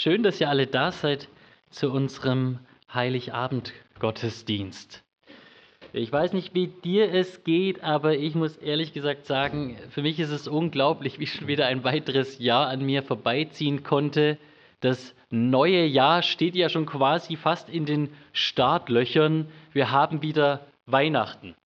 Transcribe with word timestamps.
Schön, 0.00 0.22
dass 0.22 0.40
ihr 0.40 0.48
alle 0.48 0.68
da 0.68 0.92
seid 0.92 1.26
zu 1.70 1.90
unserem 1.90 2.60
Heiligabend-Gottesdienst. 2.94 5.02
Ich 5.92 6.12
weiß 6.12 6.34
nicht, 6.34 6.54
wie 6.54 6.68
dir 6.68 7.12
es 7.12 7.42
geht, 7.42 7.82
aber 7.82 8.16
ich 8.16 8.36
muss 8.36 8.56
ehrlich 8.58 8.92
gesagt 8.92 9.26
sagen, 9.26 9.76
für 9.90 10.02
mich 10.02 10.20
ist 10.20 10.30
es 10.30 10.46
unglaublich, 10.46 11.18
wie 11.18 11.26
schon 11.26 11.48
wieder 11.48 11.66
ein 11.66 11.82
weiteres 11.82 12.38
Jahr 12.38 12.68
an 12.68 12.86
mir 12.86 13.02
vorbeiziehen 13.02 13.82
konnte. 13.82 14.38
Das 14.78 15.16
neue 15.30 15.84
Jahr 15.84 16.22
steht 16.22 16.54
ja 16.54 16.68
schon 16.68 16.86
quasi 16.86 17.34
fast 17.34 17.68
in 17.68 17.84
den 17.84 18.10
Startlöchern. 18.32 19.48
Wir 19.72 19.90
haben 19.90 20.22
wieder 20.22 20.64
Weihnachten. 20.86 21.56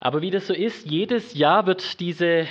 Aber 0.00 0.22
wie 0.22 0.30
das 0.30 0.46
so 0.46 0.54
ist, 0.54 0.86
jedes 0.86 1.34
Jahr 1.34 1.66
wird 1.66 2.00
diese 2.00 2.46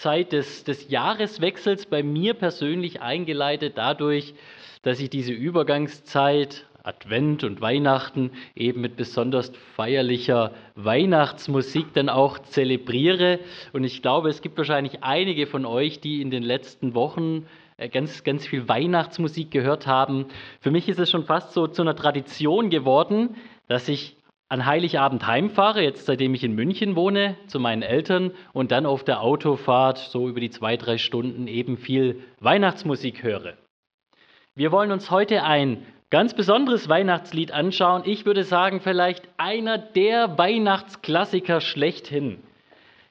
Zeit 0.00 0.32
des, 0.32 0.64
des 0.64 0.88
Jahreswechsels 0.88 1.84
bei 1.84 2.02
mir 2.02 2.32
persönlich 2.32 3.02
eingeleitet 3.02 3.74
dadurch, 3.76 4.32
dass 4.80 4.98
ich 4.98 5.10
diese 5.10 5.32
Übergangszeit, 5.32 6.66
Advent 6.82 7.44
und 7.44 7.60
Weihnachten, 7.60 8.30
eben 8.56 8.80
mit 8.80 8.96
besonders 8.96 9.52
feierlicher 9.76 10.54
Weihnachtsmusik 10.74 11.92
dann 11.92 12.08
auch 12.08 12.38
zelebriere. 12.38 13.40
Und 13.74 13.84
ich 13.84 14.00
glaube, 14.00 14.30
es 14.30 14.40
gibt 14.40 14.56
wahrscheinlich 14.56 15.04
einige 15.04 15.46
von 15.46 15.66
euch, 15.66 16.00
die 16.00 16.22
in 16.22 16.30
den 16.30 16.44
letzten 16.44 16.94
Wochen 16.94 17.46
äh, 17.76 17.90
ganz, 17.90 18.24
ganz 18.24 18.46
viel 18.46 18.66
Weihnachtsmusik 18.68 19.50
gehört 19.50 19.86
haben. 19.86 20.28
Für 20.60 20.70
mich 20.70 20.88
ist 20.88 20.98
es 20.98 21.10
schon 21.10 21.26
fast 21.26 21.52
so 21.52 21.66
zu 21.66 21.82
einer 21.82 21.94
Tradition 21.94 22.70
geworden, 22.70 23.36
dass 23.68 23.86
ich 23.86 24.16
an 24.50 24.66
Heiligabend 24.66 25.26
heimfahre, 25.26 25.80
jetzt 25.80 26.06
seitdem 26.06 26.34
ich 26.34 26.42
in 26.42 26.56
München 26.56 26.96
wohne, 26.96 27.36
zu 27.46 27.60
meinen 27.60 27.82
Eltern 27.82 28.32
und 28.52 28.72
dann 28.72 28.84
auf 28.84 29.04
der 29.04 29.22
Autofahrt 29.22 29.98
so 29.98 30.28
über 30.28 30.40
die 30.40 30.50
zwei, 30.50 30.76
drei 30.76 30.98
Stunden 30.98 31.46
eben 31.46 31.78
viel 31.78 32.24
Weihnachtsmusik 32.40 33.22
höre. 33.22 33.54
Wir 34.56 34.72
wollen 34.72 34.90
uns 34.90 35.12
heute 35.12 35.44
ein 35.44 35.86
ganz 36.10 36.34
besonderes 36.34 36.88
Weihnachtslied 36.88 37.52
anschauen. 37.52 38.02
Ich 38.04 38.26
würde 38.26 38.42
sagen, 38.42 38.80
vielleicht 38.80 39.28
einer 39.36 39.78
der 39.78 40.36
Weihnachtsklassiker 40.36 41.60
schlechthin. 41.60 42.42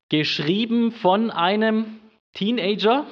Geschrieben 0.10 0.92
von 0.92 1.32
einem 1.32 2.02
Teenager 2.34 3.06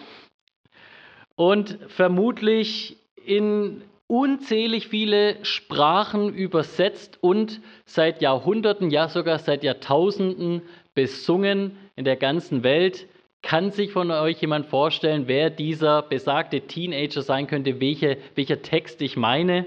und 1.38 1.80
vermutlich 1.88 2.98
in 3.26 3.84
unzählig 4.08 4.88
viele 4.88 5.44
Sprachen 5.44 6.34
übersetzt 6.34 7.18
und 7.22 7.62
seit 7.86 8.22
Jahrhunderten, 8.22 8.90
ja 8.90 9.10
sogar 9.10 9.40
seit 9.40 9.64
Jahrtausenden 9.64 10.62
besungen 10.94 11.78
in 11.96 12.06
der 12.06 12.16
ganzen 12.16 12.64
Welt. 12.64 13.08
Kann 13.42 13.72
sich 13.72 13.92
von 13.92 14.10
euch 14.12 14.42
jemand 14.42 14.66
vorstellen, 14.66 15.28
wer 15.28 15.50
dieser 15.50 16.02
besagte 16.02 16.62
Teenager 16.62 17.22
sein 17.22 17.48
könnte, 17.48 17.80
welche, 17.80 18.18
welcher 18.36 18.62
Text 18.62 19.02
ich 19.02 19.16
meine? 19.16 19.66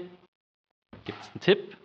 Gibt 1.05 1.19
es 1.21 1.29
einen 1.29 1.41
Tipp? 1.41 1.77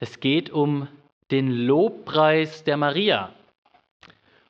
Es 0.00 0.20
geht 0.20 0.50
um 0.50 0.88
den 1.30 1.50
Lobpreis 1.50 2.64
der 2.64 2.76
Maria. 2.76 3.34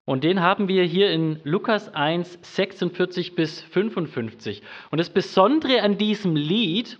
Und 0.06 0.24
den 0.24 0.41
haben 0.41 0.69
wir 0.69 0.84
hier 0.84 1.10
in 1.10 1.41
Lukas 1.44 1.94
1, 1.94 2.38
46 2.42 3.34
bis 3.34 3.60
55. 3.62 4.62
Und 4.91 4.98
das 4.98 5.08
Besondere 5.08 5.83
an 5.83 5.97
diesem 5.97 6.36
Lied 6.36 6.98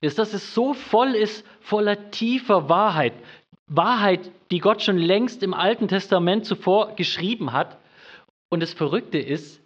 ist, 0.00 0.18
dass 0.18 0.34
es 0.34 0.54
so 0.54 0.74
voll 0.74 1.14
ist 1.14 1.46
voller 1.60 2.10
tiefer 2.10 2.68
Wahrheit. 2.68 3.14
Wahrheit, 3.66 4.32
die 4.50 4.58
Gott 4.58 4.82
schon 4.82 4.98
längst 4.98 5.42
im 5.42 5.54
Alten 5.54 5.88
Testament 5.88 6.44
zuvor 6.44 6.96
geschrieben 6.96 7.52
hat. 7.52 7.78
Und 8.48 8.60
das 8.62 8.72
Verrückte 8.72 9.18
ist, 9.18 9.62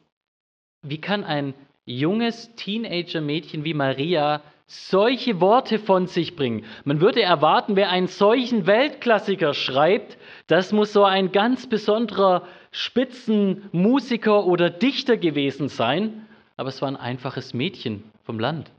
wie 0.82 1.00
kann 1.00 1.24
ein 1.24 1.54
junges 1.86 2.54
Teenager-Mädchen 2.56 3.64
wie 3.64 3.74
Maria 3.74 4.42
solche 4.72 5.40
Worte 5.40 5.78
von 5.78 6.06
sich 6.06 6.34
bringen. 6.34 6.64
Man 6.84 7.02
würde 7.02 7.20
erwarten, 7.20 7.76
wer 7.76 7.90
einen 7.90 8.06
solchen 8.06 8.66
Weltklassiker 8.66 9.52
schreibt, 9.52 10.16
das 10.46 10.72
muss 10.72 10.94
so 10.94 11.04
ein 11.04 11.30
ganz 11.30 11.68
besonderer 11.68 12.46
Spitzenmusiker 12.70 14.46
oder 14.46 14.70
Dichter 14.70 15.18
gewesen 15.18 15.68
sein, 15.68 16.26
aber 16.56 16.70
es 16.70 16.80
war 16.80 16.88
ein 16.88 16.96
einfaches 16.96 17.52
Mädchen 17.52 18.04
vom 18.24 18.40
Land. 18.40 18.70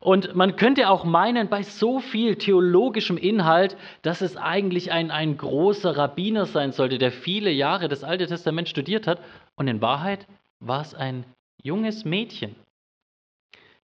Und 0.00 0.34
man 0.34 0.56
könnte 0.56 0.90
auch 0.90 1.04
meinen, 1.04 1.48
bei 1.48 1.62
so 1.62 2.00
viel 2.00 2.36
theologischem 2.36 3.16
Inhalt, 3.16 3.78
dass 4.02 4.20
es 4.20 4.36
eigentlich 4.36 4.92
ein, 4.92 5.10
ein 5.10 5.38
großer 5.38 5.96
Rabbiner 5.96 6.44
sein 6.44 6.72
sollte, 6.72 6.98
der 6.98 7.10
viele 7.10 7.50
Jahre 7.50 7.88
das 7.88 8.04
Alte 8.04 8.26
Testament 8.26 8.68
studiert 8.68 9.06
hat. 9.06 9.22
Und 9.56 9.68
in 9.68 9.80
Wahrheit 9.80 10.26
war 10.60 10.82
es 10.82 10.94
ein 10.94 11.24
junges 11.62 12.04
Mädchen. 12.04 12.54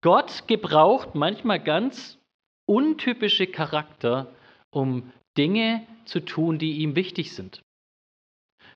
Gott 0.01 0.47
gebraucht 0.47 1.13
manchmal 1.13 1.59
ganz 1.59 2.17
untypische 2.65 3.47
Charakter, 3.47 4.27
um 4.71 5.11
Dinge 5.37 5.85
zu 6.05 6.21
tun, 6.21 6.57
die 6.57 6.77
ihm 6.79 6.95
wichtig 6.95 7.33
sind. 7.33 7.61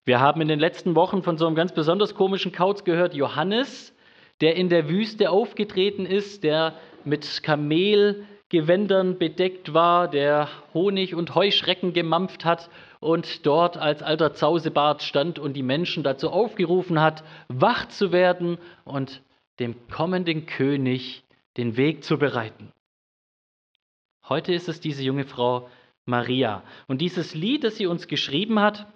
Wir 0.06 0.20
haben 0.20 0.42
in 0.42 0.50
den 0.50 0.60
letzten 0.60 0.96
Wochen 0.96 1.24
von 1.24 1.38
so 1.38 1.48
einem 1.48 1.56
ganz 1.56 1.74
besonders 1.74 2.14
komischen 2.16 2.52
Kauz 2.52 2.84
gehört, 2.84 3.14
Johannes, 3.14 3.96
der 4.42 4.56
in 4.58 4.68
der 4.68 4.90
Wüste 4.90 5.30
aufgetreten 5.30 6.06
ist, 6.06 6.44
der 6.44 6.74
mit 7.06 7.42
Kamelgewändern 7.44 9.18
bedeckt 9.18 9.74
war, 9.74 10.10
der 10.10 10.50
Honig 10.74 11.16
und 11.16 11.36
Heuschrecken 11.36 11.94
gemampft 11.94 12.44
hat 12.44 12.70
und 13.00 13.46
dort 13.46 13.78
als 13.78 14.04
alter 14.04 14.34
Zausebart 14.34 15.04
stand 15.04 15.40
und 15.40 15.54
die 15.54 15.64
Menschen 15.64 16.04
dazu 16.04 16.30
aufgerufen 16.32 17.00
hat, 17.00 17.24
wach 17.48 17.88
zu 17.88 18.12
werden 18.12 18.58
und 18.84 19.22
dem 19.60 19.88
kommenden 19.88 20.46
König 20.46 21.24
den 21.58 21.78
Weg 21.78 22.04
zu 22.04 22.18
bereiten. 22.18 22.72
Heute 24.28 24.54
ist 24.54 24.70
es 24.70 24.80
diese 24.80 25.04
junge 25.04 25.26
Frau 25.26 25.70
Maria. 26.06 26.64
Und 26.88 27.02
dieses 27.02 27.36
Lied, 27.36 27.64
das 27.64 27.78
sie 27.78 27.88
uns 27.88 28.08
geschrieben 28.08 28.60
hat, 28.60 28.88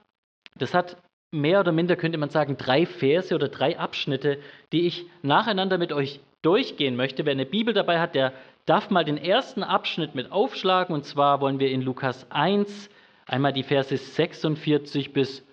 das 0.55 0.73
hat 0.73 0.97
mehr 1.31 1.59
oder 1.59 1.71
minder, 1.71 1.95
könnte 1.95 2.17
man 2.17 2.29
sagen, 2.29 2.57
drei 2.57 2.85
Verse 2.85 3.33
oder 3.35 3.49
drei 3.49 3.77
Abschnitte, 3.77 4.39
die 4.71 4.87
ich 4.87 5.05
nacheinander 5.21 5.77
mit 5.77 5.91
euch 5.91 6.19
durchgehen 6.41 6.95
möchte. 6.95 7.25
Wer 7.25 7.33
eine 7.33 7.45
Bibel 7.45 7.73
dabei 7.73 7.99
hat, 7.99 8.15
der 8.15 8.33
darf 8.65 8.89
mal 8.89 9.03
den 9.03 9.17
ersten 9.17 9.63
Abschnitt 9.63 10.15
mit 10.15 10.31
aufschlagen. 10.31 10.95
Und 10.95 11.03
zwar 11.03 11.41
wollen 11.41 11.59
wir 11.59 11.69
in 11.69 11.81
Lukas 11.81 12.29
1 12.31 12.89
einmal 13.25 13.53
die 13.53 13.63
Verse 13.63 13.95
46 13.95 15.13
bis 15.13 15.45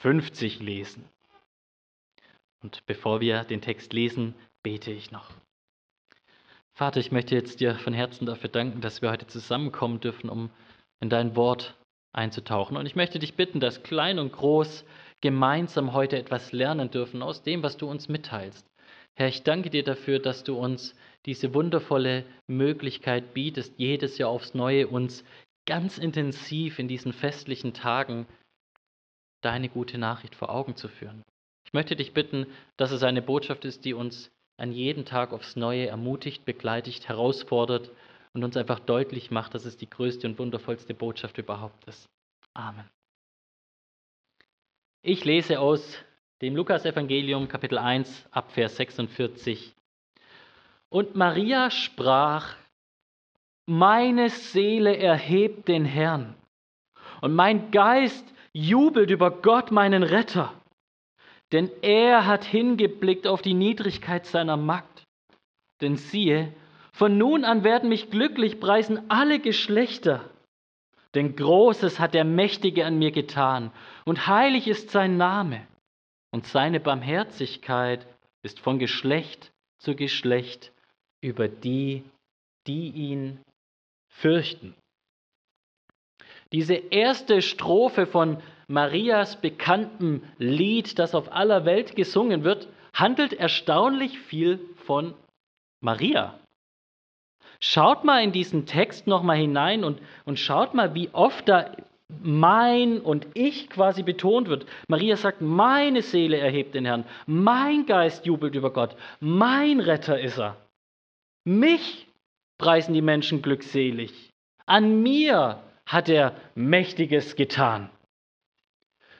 50 0.00 0.60
lesen. 0.60 1.04
Und 2.62 2.84
bevor 2.86 3.20
wir 3.20 3.44
den 3.44 3.60
Text 3.60 3.92
lesen, 3.92 4.34
bete 4.66 4.90
ich 4.90 5.12
noch. 5.12 5.30
Vater, 6.74 6.98
ich 6.98 7.12
möchte 7.12 7.36
jetzt 7.36 7.60
dir 7.60 7.76
von 7.76 7.94
Herzen 7.94 8.26
dafür 8.26 8.50
danken, 8.50 8.80
dass 8.80 9.00
wir 9.00 9.12
heute 9.12 9.28
zusammenkommen 9.28 10.00
dürfen, 10.00 10.28
um 10.28 10.50
in 10.98 11.08
dein 11.08 11.36
Wort 11.36 11.76
einzutauchen. 12.12 12.76
Und 12.76 12.84
ich 12.84 12.96
möchte 12.96 13.20
dich 13.20 13.34
bitten, 13.34 13.60
dass 13.60 13.84
klein 13.84 14.18
und 14.18 14.32
groß 14.32 14.84
gemeinsam 15.20 15.92
heute 15.92 16.18
etwas 16.18 16.50
lernen 16.50 16.90
dürfen 16.90 17.22
aus 17.22 17.44
dem, 17.44 17.62
was 17.62 17.76
du 17.76 17.88
uns 17.88 18.08
mitteilst. 18.08 18.66
Herr, 19.14 19.28
ich 19.28 19.44
danke 19.44 19.70
dir 19.70 19.84
dafür, 19.84 20.18
dass 20.18 20.42
du 20.42 20.58
uns 20.58 20.96
diese 21.26 21.54
wundervolle 21.54 22.24
Möglichkeit 22.48 23.34
bietest, 23.34 23.72
jedes 23.76 24.18
Jahr 24.18 24.30
aufs 24.30 24.54
Neue 24.54 24.88
uns 24.88 25.22
ganz 25.64 25.96
intensiv 25.96 26.80
in 26.80 26.88
diesen 26.88 27.12
festlichen 27.12 27.72
Tagen 27.72 28.26
deine 29.42 29.68
gute 29.68 29.96
Nachricht 29.96 30.34
vor 30.34 30.50
Augen 30.50 30.74
zu 30.74 30.88
führen. 30.88 31.22
Ich 31.66 31.72
möchte 31.72 31.94
dich 31.94 32.14
bitten, 32.14 32.48
dass 32.76 32.90
es 32.90 33.04
eine 33.04 33.22
Botschaft 33.22 33.64
ist, 33.64 33.84
die 33.84 33.94
uns 33.94 34.32
an 34.56 34.72
jeden 34.72 35.04
Tag 35.04 35.32
aufs 35.32 35.56
Neue 35.56 35.86
ermutigt, 35.86 36.44
begleitet, 36.44 37.08
herausfordert 37.08 37.90
und 38.32 38.44
uns 38.44 38.56
einfach 38.56 38.80
deutlich 38.80 39.30
macht, 39.30 39.54
dass 39.54 39.64
es 39.64 39.76
die 39.76 39.88
größte 39.88 40.26
und 40.26 40.38
wundervollste 40.38 40.94
Botschaft 40.94 41.38
überhaupt 41.38 41.84
ist. 41.86 42.08
Amen. 42.54 42.88
Ich 45.02 45.24
lese 45.24 45.60
aus 45.60 45.98
dem 46.42 46.56
Lukasevangelium 46.56 47.48
Kapitel 47.48 47.78
1 47.78 48.28
ab 48.30 48.50
Vers 48.52 48.76
46. 48.76 49.74
Und 50.88 51.14
Maria 51.16 51.70
sprach, 51.70 52.56
meine 53.66 54.30
Seele 54.30 54.96
erhebt 54.96 55.68
den 55.68 55.84
Herrn 55.84 56.34
und 57.20 57.34
mein 57.34 57.70
Geist 57.70 58.24
jubelt 58.52 59.10
über 59.10 59.30
Gott, 59.30 59.70
meinen 59.70 60.02
Retter 60.02 60.52
denn 61.52 61.70
er 61.82 62.26
hat 62.26 62.44
hingeblickt 62.44 63.26
auf 63.26 63.42
die 63.42 63.54
Niedrigkeit 63.54 64.26
seiner 64.26 64.56
Magd. 64.56 65.04
Denn 65.80 65.96
siehe, 65.96 66.52
von 66.92 67.18
nun 67.18 67.44
an 67.44 67.62
werden 67.62 67.88
mich 67.88 68.10
glücklich 68.10 68.58
preisen 68.58 69.10
alle 69.10 69.38
Geschlechter. 69.38 70.28
Denn 71.14 71.36
Großes 71.36 72.00
hat 72.00 72.14
der 72.14 72.24
Mächtige 72.24 72.84
an 72.84 72.98
mir 72.98 73.10
getan, 73.10 73.70
und 74.04 74.26
heilig 74.26 74.66
ist 74.66 74.90
sein 74.90 75.16
Name, 75.16 75.66
und 76.30 76.46
seine 76.46 76.80
Barmherzigkeit 76.80 78.06
ist 78.42 78.60
von 78.60 78.78
Geschlecht 78.78 79.52
zu 79.78 79.94
Geschlecht 79.94 80.72
über 81.20 81.48
die, 81.48 82.04
die 82.66 82.90
ihn 82.90 83.40
fürchten. 84.08 84.74
Diese 86.52 86.74
erste 86.74 87.42
Strophe 87.42 88.06
von 88.06 88.42
Marias 88.68 89.40
bekanntem 89.40 90.22
Lied, 90.38 90.98
das 90.98 91.14
auf 91.14 91.32
aller 91.32 91.64
Welt 91.64 91.94
gesungen 91.94 92.44
wird, 92.44 92.68
handelt 92.92 93.32
erstaunlich 93.32 94.18
viel 94.18 94.58
von 94.76 95.14
Maria. 95.80 96.38
Schaut 97.60 98.04
mal 98.04 98.22
in 98.22 98.32
diesen 98.32 98.66
Text 98.66 99.06
nochmal 99.06 99.36
hinein 99.36 99.84
und, 99.84 100.00
und 100.24 100.38
schaut 100.38 100.74
mal, 100.74 100.94
wie 100.94 101.10
oft 101.12 101.48
da 101.48 101.70
mein 102.22 103.00
und 103.00 103.26
ich 103.34 103.68
quasi 103.68 104.02
betont 104.02 104.48
wird. 104.48 104.66
Maria 104.88 105.16
sagt, 105.16 105.40
meine 105.40 106.02
Seele 106.02 106.38
erhebt 106.38 106.74
den 106.74 106.84
Herrn, 106.84 107.04
mein 107.26 107.86
Geist 107.86 108.26
jubelt 108.26 108.54
über 108.54 108.72
Gott, 108.72 108.96
mein 109.20 109.80
Retter 109.80 110.20
ist 110.20 110.38
er. 110.38 110.56
Mich 111.44 112.06
preisen 112.58 112.94
die 112.94 113.02
Menschen 113.02 113.42
glückselig. 113.42 114.30
An 114.66 115.02
mir 115.02 115.62
hat 115.86 116.08
er 116.08 116.34
Mächtiges 116.54 117.36
getan. 117.36 117.90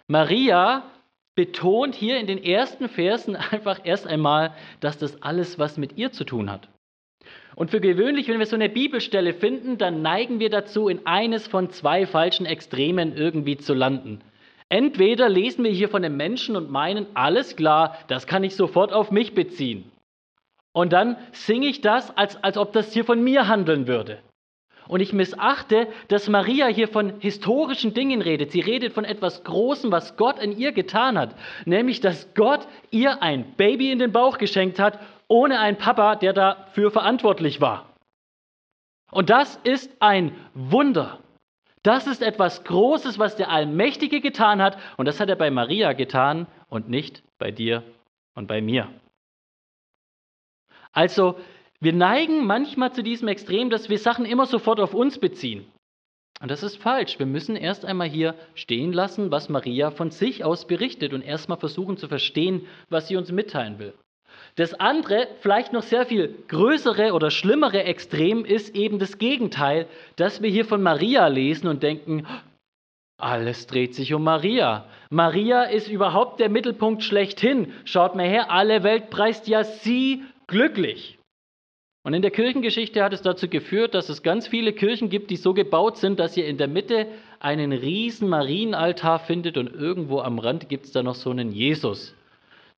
Maria 0.08 0.84
betont 1.34 1.94
hier 1.94 2.18
in 2.18 2.26
den 2.26 2.42
ersten 2.42 2.88
Versen 2.88 3.36
einfach 3.50 3.80
erst 3.84 4.06
einmal, 4.06 4.54
dass 4.80 4.98
das 4.98 5.22
alles 5.22 5.58
was 5.58 5.76
mit 5.76 5.96
ihr 5.96 6.12
zu 6.12 6.24
tun 6.24 6.50
hat. 6.50 6.68
Und 7.54 7.70
für 7.70 7.80
gewöhnlich, 7.80 8.28
wenn 8.28 8.38
wir 8.38 8.46
so 8.46 8.56
eine 8.56 8.68
Bibelstelle 8.68 9.32
finden, 9.32 9.78
dann 9.78 10.02
neigen 10.02 10.40
wir 10.40 10.50
dazu, 10.50 10.88
in 10.88 11.06
eines 11.06 11.46
von 11.46 11.70
zwei 11.70 12.06
falschen 12.06 12.44
Extremen 12.44 13.16
irgendwie 13.16 13.56
zu 13.56 13.72
landen. 13.72 14.20
Entweder 14.68 15.28
lesen 15.28 15.64
wir 15.64 15.70
hier 15.70 15.88
von 15.88 16.04
einem 16.04 16.16
Menschen 16.16 16.56
und 16.56 16.70
meinen, 16.70 17.06
alles 17.14 17.56
klar, 17.56 17.96
das 18.08 18.26
kann 18.26 18.44
ich 18.44 18.56
sofort 18.56 18.92
auf 18.92 19.10
mich 19.10 19.34
beziehen. 19.34 19.90
Und 20.72 20.92
dann 20.92 21.16
singe 21.32 21.68
ich 21.68 21.80
das, 21.80 22.14
als, 22.16 22.42
als 22.42 22.58
ob 22.58 22.72
das 22.72 22.92
hier 22.92 23.04
von 23.04 23.22
mir 23.24 23.48
handeln 23.48 23.86
würde. 23.86 24.18
Und 24.88 25.00
ich 25.00 25.12
missachte, 25.12 25.88
dass 26.08 26.28
Maria 26.28 26.66
hier 26.66 26.88
von 26.88 27.18
historischen 27.20 27.94
Dingen 27.94 28.22
redet. 28.22 28.52
Sie 28.52 28.60
redet 28.60 28.92
von 28.92 29.04
etwas 29.04 29.42
Großem, 29.44 29.90
was 29.90 30.16
Gott 30.16 30.38
in 30.38 30.56
ihr 30.56 30.72
getan 30.72 31.18
hat. 31.18 31.34
Nämlich, 31.64 32.00
dass 32.00 32.32
Gott 32.34 32.66
ihr 32.90 33.22
ein 33.22 33.54
Baby 33.56 33.90
in 33.90 33.98
den 33.98 34.12
Bauch 34.12 34.38
geschenkt 34.38 34.78
hat, 34.78 35.00
ohne 35.28 35.58
einen 35.58 35.76
Papa, 35.76 36.16
der 36.16 36.32
dafür 36.32 36.90
verantwortlich 36.90 37.60
war. 37.60 37.94
Und 39.10 39.30
das 39.30 39.56
ist 39.64 39.90
ein 40.00 40.34
Wunder. 40.54 41.20
Das 41.82 42.06
ist 42.06 42.22
etwas 42.22 42.64
Großes, 42.64 43.18
was 43.18 43.36
der 43.36 43.50
Allmächtige 43.50 44.20
getan 44.20 44.60
hat. 44.60 44.78
Und 44.96 45.06
das 45.06 45.20
hat 45.20 45.28
er 45.28 45.36
bei 45.36 45.50
Maria 45.50 45.92
getan 45.92 46.46
und 46.68 46.88
nicht 46.88 47.22
bei 47.38 47.50
dir 47.50 47.82
und 48.34 48.46
bei 48.46 48.60
mir. 48.60 48.88
Also, 50.92 51.38
wir 51.80 51.92
neigen 51.92 52.46
manchmal 52.46 52.92
zu 52.92 53.02
diesem 53.02 53.28
Extrem, 53.28 53.70
dass 53.70 53.88
wir 53.88 53.98
Sachen 53.98 54.24
immer 54.24 54.46
sofort 54.46 54.80
auf 54.80 54.94
uns 54.94 55.18
beziehen. 55.18 55.66
Und 56.40 56.50
das 56.50 56.62
ist 56.62 56.76
falsch. 56.76 57.18
Wir 57.18 57.26
müssen 57.26 57.56
erst 57.56 57.84
einmal 57.84 58.08
hier 58.08 58.34
stehen 58.54 58.92
lassen, 58.92 59.30
was 59.30 59.48
Maria 59.48 59.90
von 59.90 60.10
sich 60.10 60.44
aus 60.44 60.66
berichtet 60.66 61.14
und 61.14 61.22
erstmal 61.22 61.58
versuchen 61.58 61.96
zu 61.96 62.08
verstehen, 62.08 62.66
was 62.90 63.08
sie 63.08 63.16
uns 63.16 63.32
mitteilen 63.32 63.78
will. 63.78 63.94
Das 64.56 64.74
andere, 64.74 65.28
vielleicht 65.40 65.72
noch 65.72 65.82
sehr 65.82 66.06
viel 66.06 66.34
größere 66.48 67.12
oder 67.12 67.30
schlimmere 67.30 67.84
Extrem 67.84 68.44
ist 68.44 68.74
eben 68.74 68.98
das 68.98 69.18
Gegenteil, 69.18 69.86
dass 70.16 70.42
wir 70.42 70.50
hier 70.50 70.64
von 70.64 70.82
Maria 70.82 71.26
lesen 71.26 71.68
und 71.68 71.82
denken, 71.82 72.26
alles 73.18 73.66
dreht 73.66 73.94
sich 73.94 74.12
um 74.12 74.24
Maria. 74.24 74.86
Maria 75.08 75.62
ist 75.62 75.88
überhaupt 75.88 76.38
der 76.38 76.50
Mittelpunkt 76.50 77.02
schlechthin. 77.02 77.72
Schaut 77.86 78.14
mal 78.14 78.28
her, 78.28 78.50
alle 78.50 78.82
Welt 78.82 79.08
preist 79.08 79.48
ja 79.48 79.64
sie 79.64 80.22
glücklich. 80.46 81.15
Und 82.06 82.14
in 82.14 82.22
der 82.22 82.30
Kirchengeschichte 82.30 83.02
hat 83.02 83.12
es 83.12 83.22
dazu 83.22 83.48
geführt, 83.48 83.92
dass 83.92 84.08
es 84.08 84.22
ganz 84.22 84.46
viele 84.46 84.72
Kirchen 84.72 85.10
gibt, 85.10 85.28
die 85.28 85.34
so 85.34 85.54
gebaut 85.54 85.96
sind, 85.96 86.20
dass 86.20 86.36
ihr 86.36 86.46
in 86.46 86.56
der 86.56 86.68
Mitte 86.68 87.08
einen 87.40 87.72
riesen 87.72 88.28
Marienaltar 88.28 89.18
findet 89.18 89.58
und 89.58 89.74
irgendwo 89.74 90.20
am 90.20 90.38
Rand 90.38 90.68
gibt 90.68 90.84
es 90.84 90.92
da 90.92 91.02
noch 91.02 91.16
so 91.16 91.30
einen 91.32 91.50
Jesus. 91.50 92.14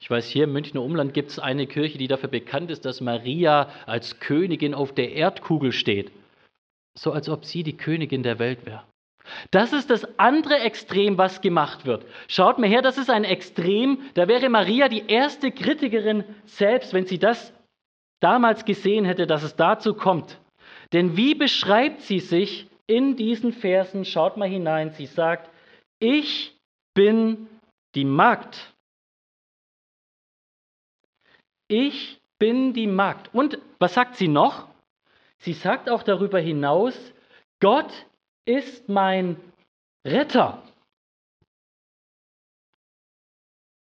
Ich 0.00 0.08
weiß, 0.08 0.26
hier 0.30 0.44
im 0.44 0.54
Münchner 0.54 0.80
Umland 0.80 1.12
gibt 1.12 1.28
es 1.28 1.38
eine 1.38 1.66
Kirche, 1.66 1.98
die 1.98 2.08
dafür 2.08 2.30
bekannt 2.30 2.70
ist, 2.70 2.86
dass 2.86 3.02
Maria 3.02 3.68
als 3.84 4.18
Königin 4.18 4.72
auf 4.72 4.94
der 4.94 5.12
Erdkugel 5.12 5.72
steht. 5.72 6.10
So 6.94 7.12
als 7.12 7.28
ob 7.28 7.44
sie 7.44 7.62
die 7.62 7.76
Königin 7.76 8.22
der 8.22 8.38
Welt 8.38 8.64
wäre. 8.64 8.84
Das 9.50 9.74
ist 9.74 9.90
das 9.90 10.18
andere 10.18 10.60
Extrem, 10.60 11.18
was 11.18 11.42
gemacht 11.42 11.84
wird. 11.84 12.06
Schaut 12.28 12.58
mir 12.58 12.68
her, 12.68 12.80
das 12.80 12.96
ist 12.96 13.10
ein 13.10 13.24
Extrem, 13.24 13.98
da 14.14 14.26
wäre 14.26 14.48
Maria 14.48 14.88
die 14.88 15.04
erste 15.06 15.52
Kritikerin 15.52 16.24
selbst, 16.46 16.94
wenn 16.94 17.04
sie 17.04 17.18
das 17.18 17.52
damals 18.20 18.64
gesehen 18.64 19.04
hätte, 19.04 19.26
dass 19.26 19.42
es 19.42 19.56
dazu 19.56 19.94
kommt. 19.94 20.40
Denn 20.92 21.16
wie 21.16 21.34
beschreibt 21.34 22.02
sie 22.02 22.20
sich 22.20 22.68
in 22.86 23.16
diesen 23.16 23.52
Versen? 23.52 24.04
Schaut 24.04 24.36
mal 24.36 24.48
hinein. 24.48 24.90
Sie 24.90 25.06
sagt, 25.06 25.50
ich 25.98 26.56
bin 26.94 27.48
die 27.94 28.04
Magd. 28.04 28.74
Ich 31.68 32.20
bin 32.38 32.72
die 32.72 32.86
Magd. 32.86 33.34
Und 33.34 33.58
was 33.78 33.94
sagt 33.94 34.16
sie 34.16 34.28
noch? 34.28 34.68
Sie 35.38 35.52
sagt 35.52 35.88
auch 35.90 36.02
darüber 36.02 36.40
hinaus, 36.40 36.94
Gott 37.60 37.92
ist 38.44 38.88
mein 38.88 39.36
Retter. 40.06 40.62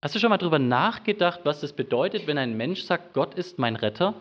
Hast 0.06 0.14
du 0.14 0.20
schon 0.20 0.30
mal 0.30 0.38
darüber 0.38 0.60
nachgedacht, 0.60 1.40
was 1.42 1.64
es 1.64 1.72
bedeutet, 1.72 2.28
wenn 2.28 2.38
ein 2.38 2.56
Mensch 2.56 2.82
sagt, 2.82 3.12
Gott 3.12 3.34
ist 3.34 3.58
mein 3.58 3.74
Retter? 3.74 4.14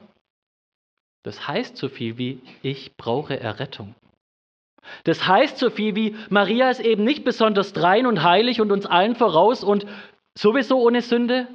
Das 1.21 1.47
heißt 1.47 1.77
so 1.77 1.89
viel 1.89 2.17
wie, 2.17 2.41
ich 2.63 2.97
brauche 2.97 3.39
Errettung. 3.39 3.93
Das 5.03 5.27
heißt 5.27 5.59
so 5.59 5.69
viel 5.69 5.95
wie, 5.95 6.15
Maria 6.31 6.71
ist 6.71 6.79
eben 6.79 7.03
nicht 7.03 7.23
besonders 7.23 7.79
rein 7.79 8.07
und 8.07 8.23
heilig 8.23 8.61
und 8.61 8.71
uns 8.71 8.87
allen 8.87 9.15
voraus 9.15 9.63
und 9.63 9.85
sowieso 10.35 10.79
ohne 10.79 11.03
Sünde. 11.03 11.47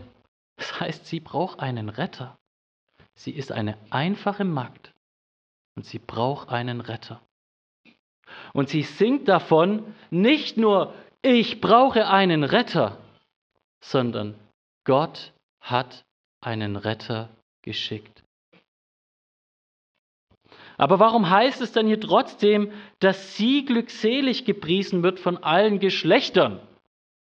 Das 0.59 0.79
heißt, 0.79 1.07
sie 1.07 1.19
braucht 1.19 1.59
einen 1.59 1.89
Retter. 1.89 2.39
Sie 3.17 3.33
ist 3.33 3.51
eine 3.51 3.77
einfache 3.91 4.45
Magd 4.45 4.93
und 5.75 5.87
sie 5.87 5.99
braucht 5.99 6.51
einen 6.51 6.81
Retter. 6.81 7.21
Und 8.53 8.69
sie 8.69 8.83
singt 8.83 9.27
davon 9.27 9.93
nicht 10.11 10.57
nur, 10.57 10.95
ich 11.21 11.61
brauche 11.61 12.07
einen 12.07 12.45
Retter, 12.45 12.97
sondern 13.83 14.35
Gott 14.85 15.33
hat 15.61 16.05
einen 16.41 16.77
Retter 16.77 17.29
geschickt. 17.63 18.23
Aber 20.77 20.99
warum 20.99 21.29
heißt 21.29 21.61
es 21.61 21.73
dann 21.73 21.87
hier 21.87 22.01
trotzdem, 22.01 22.73
dass 23.01 23.37
sie 23.37 23.65
glückselig 23.67 24.47
gepriesen 24.47 25.03
wird 25.03 25.21
von 25.21 25.37
allen 25.37 25.79
Geschlechtern? 25.79 26.61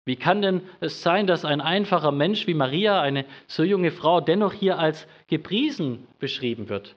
Wie 0.05 0.17
kann 0.17 0.43
denn 0.43 0.63
es 0.81 1.03
sein, 1.03 1.27
dass 1.27 1.45
ein 1.45 1.61
einfacher 1.61 2.13
Mensch 2.13 2.47
wie 2.47 2.55
Maria, 2.55 3.01
eine 3.01 3.25
so 3.47 3.63
junge 3.63 3.91
Frau, 3.91 4.21
dennoch 4.21 4.53
hier 4.53 4.79
als 4.79 5.07
gepriesen 5.29 6.07
beschrieben 6.19 6.69
wird? 6.69 6.97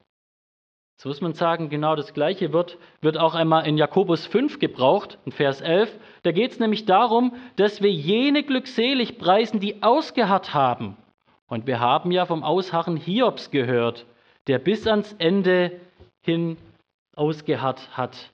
Jetzt 1.00 1.06
muss 1.06 1.22
man 1.22 1.34
sagen, 1.34 1.70
genau 1.70 1.96
das 1.96 2.14
Gleiche 2.14 2.52
wird, 2.52 2.78
wird 3.00 3.18
auch 3.18 3.34
einmal 3.34 3.66
in 3.66 3.78
Jakobus 3.78 4.26
5 4.28 4.60
gebraucht, 4.60 5.18
in 5.24 5.32
Vers 5.32 5.62
11. 5.62 5.98
Da 6.24 6.34
geht 6.34 6.52
es 6.52 6.60
nämlich 6.60 6.84
darum, 6.84 7.38
dass 7.56 7.82
wir 7.82 7.90
jene 7.90 8.44
glückselig 8.44 9.18
preisen, 9.18 9.62
die 9.62 9.82
ausgeharrt 9.82 10.54
haben. 10.54 10.98
Und 11.48 11.68
wir 11.68 11.80
haben 11.80 12.12
ja 12.12 12.26
vom 12.26 12.44
Ausharren 12.44 12.98
Hiobs 12.98 13.50
gehört, 13.50 14.08
der 14.48 14.60
bis 14.60 14.86
ans 14.88 15.16
Ende 15.20 15.80
hin 16.20 16.58
ausgeharrt 17.16 17.96
hat. 17.96 18.34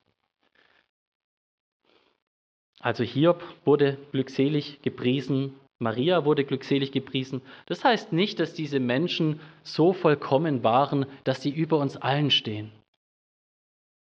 Also 2.80 3.04
Hiob 3.04 3.44
wurde 3.64 3.96
glückselig 4.10 4.82
gepriesen 4.82 5.54
Maria 5.78 6.24
wurde 6.24 6.44
glückselig 6.44 6.92
gepriesen. 6.92 7.42
Das 7.66 7.84
heißt 7.84 8.12
nicht, 8.12 8.40
dass 8.40 8.54
diese 8.54 8.80
Menschen 8.80 9.40
so 9.62 9.92
vollkommen 9.92 10.64
waren, 10.64 11.06
dass 11.24 11.42
sie 11.42 11.50
über 11.50 11.78
uns 11.78 11.96
allen 11.96 12.30
stehen. 12.30 12.72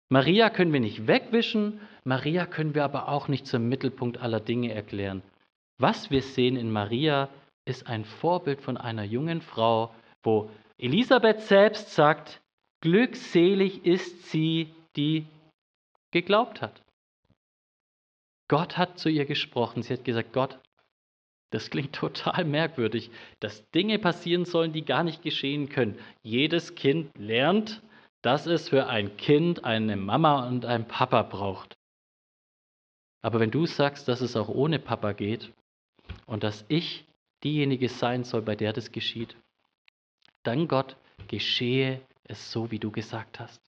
Maria 0.09 0.51
können 0.51 0.71
wir 0.71 0.79
nicht 0.79 1.07
wegwischen, 1.07 1.79
Maria 2.03 2.45
können 2.45 2.75
wir 2.75 2.83
aber 2.83 3.09
auch 3.09 3.27
nicht 3.27 3.47
zum 3.47 3.67
Mittelpunkt 3.67 4.19
aller 4.19 4.39
Dinge 4.39 4.71
erklären. 4.71 5.23
Was 5.79 6.11
wir 6.11 6.21
sehen 6.21 6.55
in 6.55 6.71
Maria 6.71 7.29
ist 7.65 7.87
ein 7.87 8.05
Vorbild 8.05 8.61
von 8.61 8.77
einer 8.77 9.03
jungen 9.03 9.41
Frau, 9.41 9.93
wo 10.21 10.51
Elisabeth 10.77 11.41
selbst 11.41 11.95
sagt, 11.95 12.41
glückselig 12.81 13.83
ist 13.85 14.29
sie, 14.29 14.69
die 14.95 15.25
geglaubt 16.11 16.61
hat. 16.61 16.81
Gott 18.47 18.77
hat 18.77 18.99
zu 18.99 19.09
ihr 19.09 19.25
gesprochen. 19.25 19.81
Sie 19.81 19.93
hat 19.93 20.05
gesagt, 20.05 20.31
Gott, 20.31 20.59
das 21.55 21.69
klingt 21.69 21.93
total 21.95 22.43
merkwürdig, 22.43 23.09
dass 23.39 23.69
Dinge 23.71 23.97
passieren 23.97 24.43
sollen, 24.45 24.73
die 24.73 24.83
gar 24.83 25.03
nicht 25.03 25.21
geschehen 25.21 25.69
können. 25.69 25.97
Jedes 26.21 26.75
Kind 26.75 27.17
lernt, 27.17 27.81
dass 28.21 28.45
es 28.45 28.69
für 28.69 28.87
ein 28.87 29.15
Kind 29.17 29.63
eine 29.63 29.95
Mama 29.95 30.47
und 30.47 30.65
einen 30.65 30.87
Papa 30.87 31.21
braucht. 31.23 31.77
Aber 33.21 33.39
wenn 33.39 33.51
du 33.51 33.65
sagst, 33.65 34.07
dass 34.07 34.21
es 34.21 34.35
auch 34.35 34.49
ohne 34.49 34.79
Papa 34.79 35.13
geht 35.13 35.53
und 36.25 36.43
dass 36.43 36.65
ich 36.67 37.05
diejenige 37.43 37.87
sein 37.87 38.23
soll, 38.23 38.41
bei 38.41 38.55
der 38.55 38.73
das 38.73 38.91
geschieht, 38.91 39.35
dann 40.43 40.67
Gott, 40.67 40.97
geschehe 41.27 42.01
es 42.25 42.51
so, 42.51 42.69
wie 42.69 42.79
du 42.79 42.91
gesagt 42.91 43.39
hast. 43.39 43.61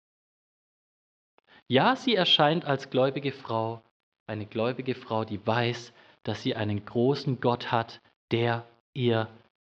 Ja, 1.68 1.96
sie 1.96 2.16
erscheint 2.16 2.66
als 2.66 2.90
gläubige 2.90 3.32
Frau, 3.32 3.82
eine 4.28 4.46
gläubige 4.46 4.94
Frau, 4.94 5.24
die 5.24 5.46
weiß, 5.46 5.94
dass 6.28 6.44
sie 6.44 6.56
einen 6.56 6.86
großen 6.86 7.40
Gott 7.40 7.72
hat, 7.72 8.02
der 8.32 8.66
ihr 8.94 9.28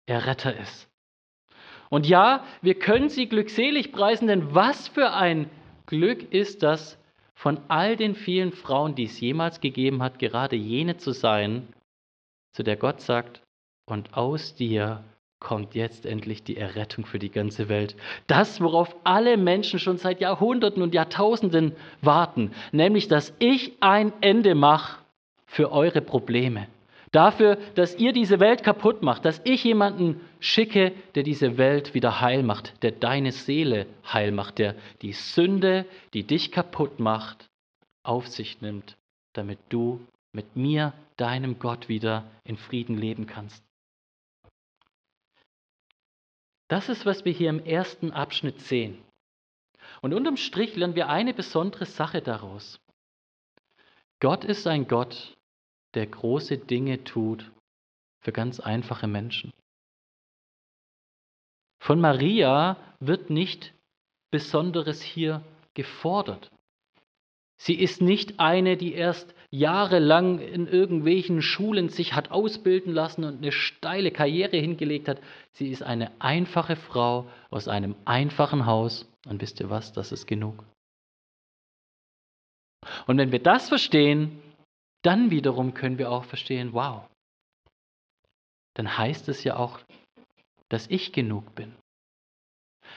Erretter 0.07 0.57
ist. 0.57 0.89
Und 1.91 2.07
ja, 2.07 2.45
wir 2.63 2.79
können 2.79 3.09
sie 3.09 3.29
glückselig 3.29 3.93
preisen, 3.93 4.29
denn 4.29 4.55
was 4.55 4.89
für 4.89 5.13
ein 5.13 5.51
Glück 5.87 6.33
ist 6.33 6.63
das, 6.63 6.99
von 7.35 7.61
all 7.69 7.97
den 7.97 8.15
vielen 8.15 8.53
Frauen, 8.53 8.95
die 8.95 9.05
es 9.05 9.21
jemals 9.21 9.61
gegeben 9.61 10.03
hat, 10.03 10.19
gerade 10.19 10.57
jene 10.57 10.97
zu 10.97 11.13
sein, 11.13 11.69
zu 12.53 12.63
der 12.63 12.77
Gott 12.77 13.01
sagt, 13.01 13.43
und 13.87 14.17
aus 14.17 14.55
dir 14.55 15.05
kommt 15.41 15.75
jetzt 15.75 16.07
endlich 16.07 16.43
die 16.43 16.57
Errettung 16.57 17.05
für 17.05 17.19
die 17.19 17.31
ganze 17.31 17.69
Welt. 17.69 17.97
Das, 18.29 18.63
worauf 18.63 18.97
alle 19.05 19.37
Menschen 19.37 19.79
schon 19.79 19.99
seit 19.99 20.21
Jahrhunderten 20.21 20.83
und 20.83 20.95
Jahrtausenden 20.95 21.77
warten, 22.01 22.53
nämlich, 22.73 23.09
dass 23.09 23.35
ich 23.41 23.75
ein 23.81 24.13
Ende 24.23 24.55
mache 24.55 25.04
für 25.55 25.71
eure 25.71 26.01
Probleme. 26.01 26.67
Dafür, 27.13 27.57
dass 27.77 27.95
ihr 27.95 28.13
diese 28.13 28.41
Welt 28.41 28.65
kaputt 28.65 29.03
macht, 29.03 29.25
dass 29.25 29.41
ich 29.45 29.63
jemanden 29.63 30.21
schicke, 30.41 30.93
der 31.15 31.23
diese 31.23 31.59
Welt 31.59 31.95
wieder 31.95 32.21
heil 32.21 32.43
macht, 32.43 32.83
der 32.83 32.91
deine 32.91 33.31
Seele 33.31 33.87
heil 34.13 34.33
macht, 34.33 34.59
der 34.59 34.75
die 35.01 35.13
Sünde, 35.13 35.87
die 36.13 36.25
dich 36.25 36.51
kaputt 36.51 36.99
macht, 36.99 37.49
auf 38.03 38.27
sich 38.27 38.61
nimmt, 38.63 38.97
damit 39.33 39.61
du 39.69 40.05
mit 40.33 40.57
mir, 40.57 40.93
deinem 41.17 41.61
Gott, 41.61 41.89
wieder 41.89 42.25
in 42.43 42.57
Frieden 42.57 42.99
leben 42.99 43.27
kannst. 43.27 43.63
Das 46.67 46.89
ist, 46.89 47.07
was 47.07 47.25
wir 47.25 47.33
hier 47.33 47.51
im 47.51 47.65
ersten 47.65 48.11
Abschnitt 48.11 48.61
sehen. 48.61 48.99
Und 50.03 50.15
unterm 50.15 50.37
Strich 50.37 50.75
lernen 50.75 50.97
wir 50.97 51.09
eine 51.09 51.33
besondere 51.33 51.87
Sache 51.87 52.23
daraus. 52.23 52.81
Gott 54.19 54.45
ist 54.45 54.67
ein 54.67 54.89
Gott, 54.89 55.37
der 55.95 56.07
große 56.07 56.59
Dinge 56.59 57.05
tut 57.05 57.51
für 58.21 58.33
ganz 58.33 58.61
einfache 58.61 59.07
Menschen. 59.07 59.53
Von 61.81 62.01
Maria 62.01 62.77
wird 63.01 63.31
nicht 63.31 63.75
Besonderes 64.31 65.03
hier 65.03 65.43
gefordert. 65.75 66.51
Sie 67.57 67.75
ist 67.75 68.01
nicht 68.01 68.41
eine, 68.41 68.77
die 68.77 68.95
erst 68.95 69.35
jahrelang 69.51 70.41
in 70.41 70.67
irgendwelchen 70.67 71.41
Schulen 71.41 71.89
sich 71.89 72.15
hat 72.15 72.31
ausbilden 72.31 72.93
lassen 72.93 73.25
und 73.25 73.39
eine 73.39 73.53
steile 73.53 74.11
Karriere 74.11 74.57
hingelegt 74.57 75.09
hat. 75.09 75.21
Sie 75.53 75.69
ist 75.69 75.83
eine 75.83 76.11
einfache 76.21 76.75
Frau 76.75 77.29
aus 77.51 77.69
einem 77.69 77.95
einfachen 78.05 78.67
Haus. 78.67 79.09
Und 79.27 79.41
wisst 79.41 79.61
ihr 79.61 79.71
was, 79.71 79.93
das 79.93 80.11
ist 80.11 80.27
genug. 80.27 80.65
Und 83.07 83.19
wenn 83.19 83.33
wir 83.33 83.43
das 83.43 83.69
verstehen, 83.69 84.43
dann 85.05 85.31
wiederum 85.31 85.75
können 85.75 85.99
wir 85.99 86.11
auch 86.11 86.25
verstehen, 86.25 86.73
wow, 86.73 87.09
dann 88.75 88.99
heißt 88.99 89.29
es 89.29 89.45
ja 89.45 89.57
auch, 89.57 89.81
dass 90.69 90.89
ich 90.89 91.13
genug 91.13 91.55
bin. 91.55 91.73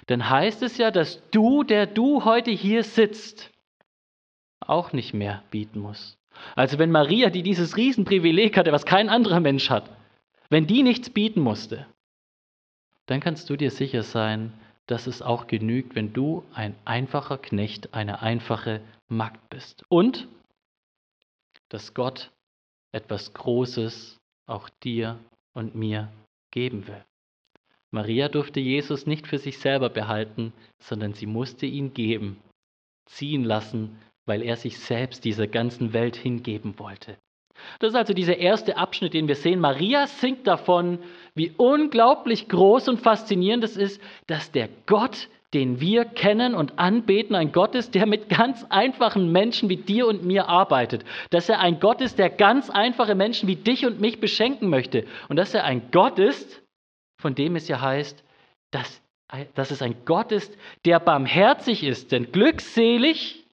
Dann 0.08 0.30
heißt 0.30 0.64
es 0.64 0.78
ja, 0.78 0.92
dass 0.92 1.22
du, 1.32 1.64
der 1.64 1.86
du 1.86 2.26
heute 2.26 2.52
hier 2.52 2.84
sitzt, 2.84 3.52
auch 4.60 4.94
nicht 4.94 5.14
mehr 5.14 5.44
bieten 5.52 5.80
musst. 5.80 6.18
Also 6.56 6.78
wenn 6.78 6.92
Maria, 6.92 7.30
die 7.30 7.44
dieses 7.44 7.78
Riesenprivileg 7.78 8.58
hatte, 8.58 8.72
was 8.72 8.86
kein 8.86 9.10
anderer 9.10 9.40
Mensch 9.40 9.70
hat, 9.70 9.90
wenn 10.50 10.68
die 10.68 10.84
nichts 10.84 11.10
bieten 11.10 11.42
musste, 11.42 11.88
dann 13.08 13.20
kannst 13.20 13.50
du 13.50 13.56
dir 13.56 13.72
sicher 13.72 14.04
sein, 14.04 14.54
dass 14.86 15.08
es 15.08 15.22
auch 15.22 15.48
genügt, 15.48 15.96
wenn 15.96 16.14
du 16.14 16.44
ein 16.54 16.76
einfacher 16.86 17.38
Knecht, 17.38 17.94
eine 17.94 18.22
einfache 18.22 18.82
Magd 19.08 19.50
bist. 19.50 19.84
Und 19.90 20.28
dass 21.70 21.94
Gott 21.94 22.32
etwas 22.92 23.34
Großes 23.34 24.18
auch 24.48 24.70
dir 24.84 25.20
und 25.54 25.76
mir 25.76 26.12
geben 26.52 26.88
will. 26.88 27.04
Maria 27.92 28.28
durfte 28.28 28.60
Jesus 28.60 29.06
nicht 29.06 29.28
für 29.28 29.38
sich 29.38 29.60
selber 29.60 29.90
behalten, 29.90 30.54
sondern 30.80 31.14
sie 31.14 31.26
musste 31.26 31.66
ihn 31.66 31.94
geben, 31.94 32.38
ziehen 33.06 33.44
lassen, 33.44 33.98
weil 34.26 34.42
er 34.42 34.58
sich 34.58 34.80
selbst 34.80 35.24
dieser 35.24 35.48
ganzen 35.48 35.94
Welt 35.94 36.16
hingeben 36.16 36.78
wollte. 36.80 37.18
Das 37.80 37.90
ist 37.90 37.96
also 37.96 38.14
dieser 38.14 38.38
erste 38.38 38.78
Abschnitt, 38.78 39.14
den 39.14 39.28
wir 39.28 39.36
sehen. 39.36 39.60
Maria 39.60 40.08
singt 40.08 40.46
davon, 40.46 41.00
wie 41.34 41.52
unglaublich 41.58 42.48
groß 42.50 42.88
und 42.90 43.00
faszinierend 43.00 43.64
es 43.64 43.78
ist, 43.78 44.02
dass 44.28 44.52
der 44.52 44.70
Gott, 44.86 45.30
den 45.54 45.80
wir 45.80 46.04
kennen 46.04 46.54
und 46.56 46.78
anbeten, 46.78 47.36
ein 47.36 47.54
Gott 47.54 47.74
ist, 47.74 47.96
der 47.96 48.06
mit 48.06 48.28
ganz 48.28 48.66
einfachen 48.70 49.32
Menschen 49.32 49.70
wie 49.70 49.78
dir 49.78 50.08
und 50.08 50.26
mir 50.26 50.50
arbeitet. 50.50 51.06
Dass 51.30 51.48
er 51.48 51.60
ein 51.60 51.80
Gott 51.80 52.02
ist, 52.02 52.20
der 52.20 52.30
ganz 52.30 52.70
einfache 52.70 53.16
Menschen 53.16 53.48
wie 53.48 53.56
dich 53.56 53.86
und 53.86 54.02
mich 54.02 54.20
beschenken 54.20 54.70
möchte. 54.70 55.06
Und 55.30 55.38
dass 55.38 55.54
er 55.54 55.64
ein 55.64 55.90
Gott 55.92 56.20
ist, 56.20 56.62
von 57.20 57.34
dem 57.34 57.56
es 57.56 57.68
ja 57.70 57.80
heißt, 57.80 58.24
dass, 58.72 59.02
dass 59.56 59.72
es 59.72 59.82
ein 59.82 59.96
Gott 60.04 60.34
ist, 60.34 60.58
der 60.86 61.00
barmherzig 61.00 61.84
ist. 61.84 62.12
Denn 62.12 62.32
glückselig 62.34 63.46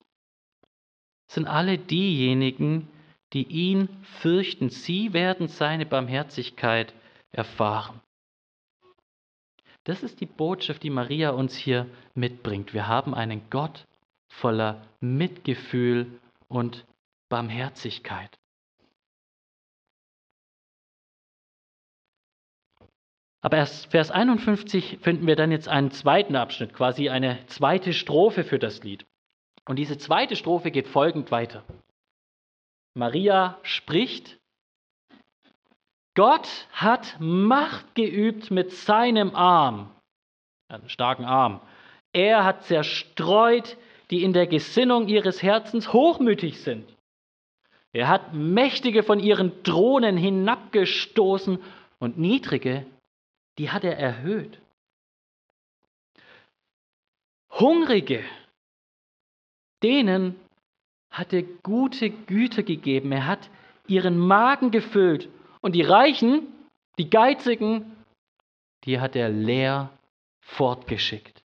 sind 1.27 1.47
alle 1.47 1.77
diejenigen, 1.77 2.89
die 3.31 3.43
ihn 3.43 3.89
fürchten. 4.19 4.69
Sie 4.69 5.13
werden 5.13 5.47
seine 5.47 5.85
Barmherzigkeit 5.85 6.93
erfahren. 7.31 8.01
Das 9.85 10.03
ist 10.03 10.19
die 10.19 10.25
Botschaft, 10.25 10.83
die 10.83 10.89
Maria 10.89 11.29
uns 11.29 11.55
hier 11.55 11.87
mitbringt. 12.15 12.73
Wir 12.73 12.87
haben 12.87 13.13
einen 13.13 13.49
Gott 13.49 13.87
voller 14.27 14.81
Mitgefühl 14.99 16.19
und 16.47 16.85
Barmherzigkeit. 17.29 18.37
Aber 23.41 23.57
erst 23.57 23.91
Vers 23.91 24.09
51 24.09 24.97
finden 25.01 25.27
wir 25.27 25.35
dann 25.35 25.51
jetzt 25.51 25.67
einen 25.67 25.91
zweiten 25.91 26.35
Abschnitt, 26.35 26.73
quasi 26.73 27.09
eine 27.09 27.45
zweite 27.45 27.93
Strophe 27.93 28.43
für 28.43 28.57
das 28.57 28.83
Lied. 28.83 29.05
Und 29.65 29.77
diese 29.77 29.99
zweite 29.99 30.35
Strophe 30.35 30.71
geht 30.71 30.87
folgend 30.87 31.29
weiter. 31.29 31.63
Maria 32.95 33.59
spricht, 33.61 34.39
Gott 36.15 36.67
hat 36.71 37.17
Macht 37.19 37.93
geübt 37.95 38.49
mit 38.49 38.71
seinem 38.71 39.35
Arm, 39.35 39.91
einen 40.69 40.89
starken 40.89 41.25
Arm. 41.25 41.61
Er 42.13 42.43
hat 42.43 42.63
zerstreut, 42.63 43.77
die 44.09 44.23
in 44.23 44.33
der 44.33 44.47
Gesinnung 44.47 45.07
ihres 45.07 45.43
Herzens 45.43 45.91
hochmütig 45.91 46.61
sind. 46.61 46.87
Er 47.91 48.07
hat 48.07 48.33
Mächtige 48.33 49.03
von 49.03 49.19
ihren 49.19 49.63
Thronen 49.63 50.17
hinabgestoßen 50.17 51.59
und 51.99 52.17
Niedrige, 52.17 52.85
die 53.57 53.69
hat 53.69 53.83
er 53.83 53.97
erhöht. 53.97 54.59
Hungrige 57.51 58.23
denen 59.85 60.35
hat 61.11 61.31
er 61.31 61.43
gute 61.43 62.09
Güter 62.09 62.63
gegeben. 62.63 63.11
Er 63.11 63.27
hat 63.27 63.49
ihren 63.87 64.17
Magen 64.17 64.71
gefüllt. 64.71 65.29
Und 65.65 65.71
die 65.71 65.81
Reichen, 65.81 66.45
die 66.99 67.09
Geizigen, 67.09 67.97
die 68.83 68.99
hat 68.99 69.15
er 69.15 69.29
leer 69.29 69.89
fortgeschickt. 70.39 71.41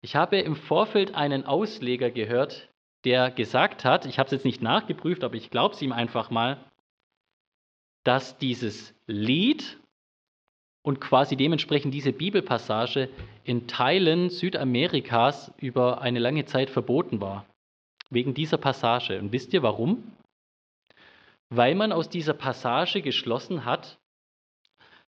Ich 0.00 0.16
habe 0.16 0.38
im 0.38 0.56
Vorfeld 0.56 1.14
einen 1.14 1.44
Ausleger 1.44 2.10
gehört, 2.10 2.70
der 3.04 3.30
gesagt 3.30 3.84
hat, 3.84 4.06
ich 4.06 4.18
habe 4.18 4.28
es 4.28 4.32
jetzt 4.32 4.46
nicht 4.46 4.62
nachgeprüft, 4.62 5.24
aber 5.24 5.34
ich 5.34 5.50
glaube 5.50 5.74
es 5.74 5.82
ihm 5.82 5.92
einfach 5.92 6.30
mal, 6.30 6.56
dass 8.02 8.38
dieses 8.38 8.94
Lied 9.06 9.78
und 10.80 11.02
quasi 11.02 11.36
dementsprechend 11.36 11.92
diese 11.92 12.12
Bibelpassage 12.14 13.10
in 13.44 13.68
Teilen 13.68 14.30
Südamerikas 14.30 15.52
über 15.58 16.00
eine 16.00 16.18
lange 16.18 16.46
Zeit 16.46 16.70
verboten 16.70 17.20
war. 17.20 17.44
Wegen 18.08 18.32
dieser 18.32 18.56
Passage. 18.56 19.18
Und 19.18 19.32
wisst 19.32 19.52
ihr 19.52 19.62
warum? 19.62 20.16
Weil 21.50 21.74
man 21.74 21.92
aus 21.92 22.08
dieser 22.08 22.34
Passage 22.34 23.02
geschlossen 23.02 23.64
hat, 23.64 23.98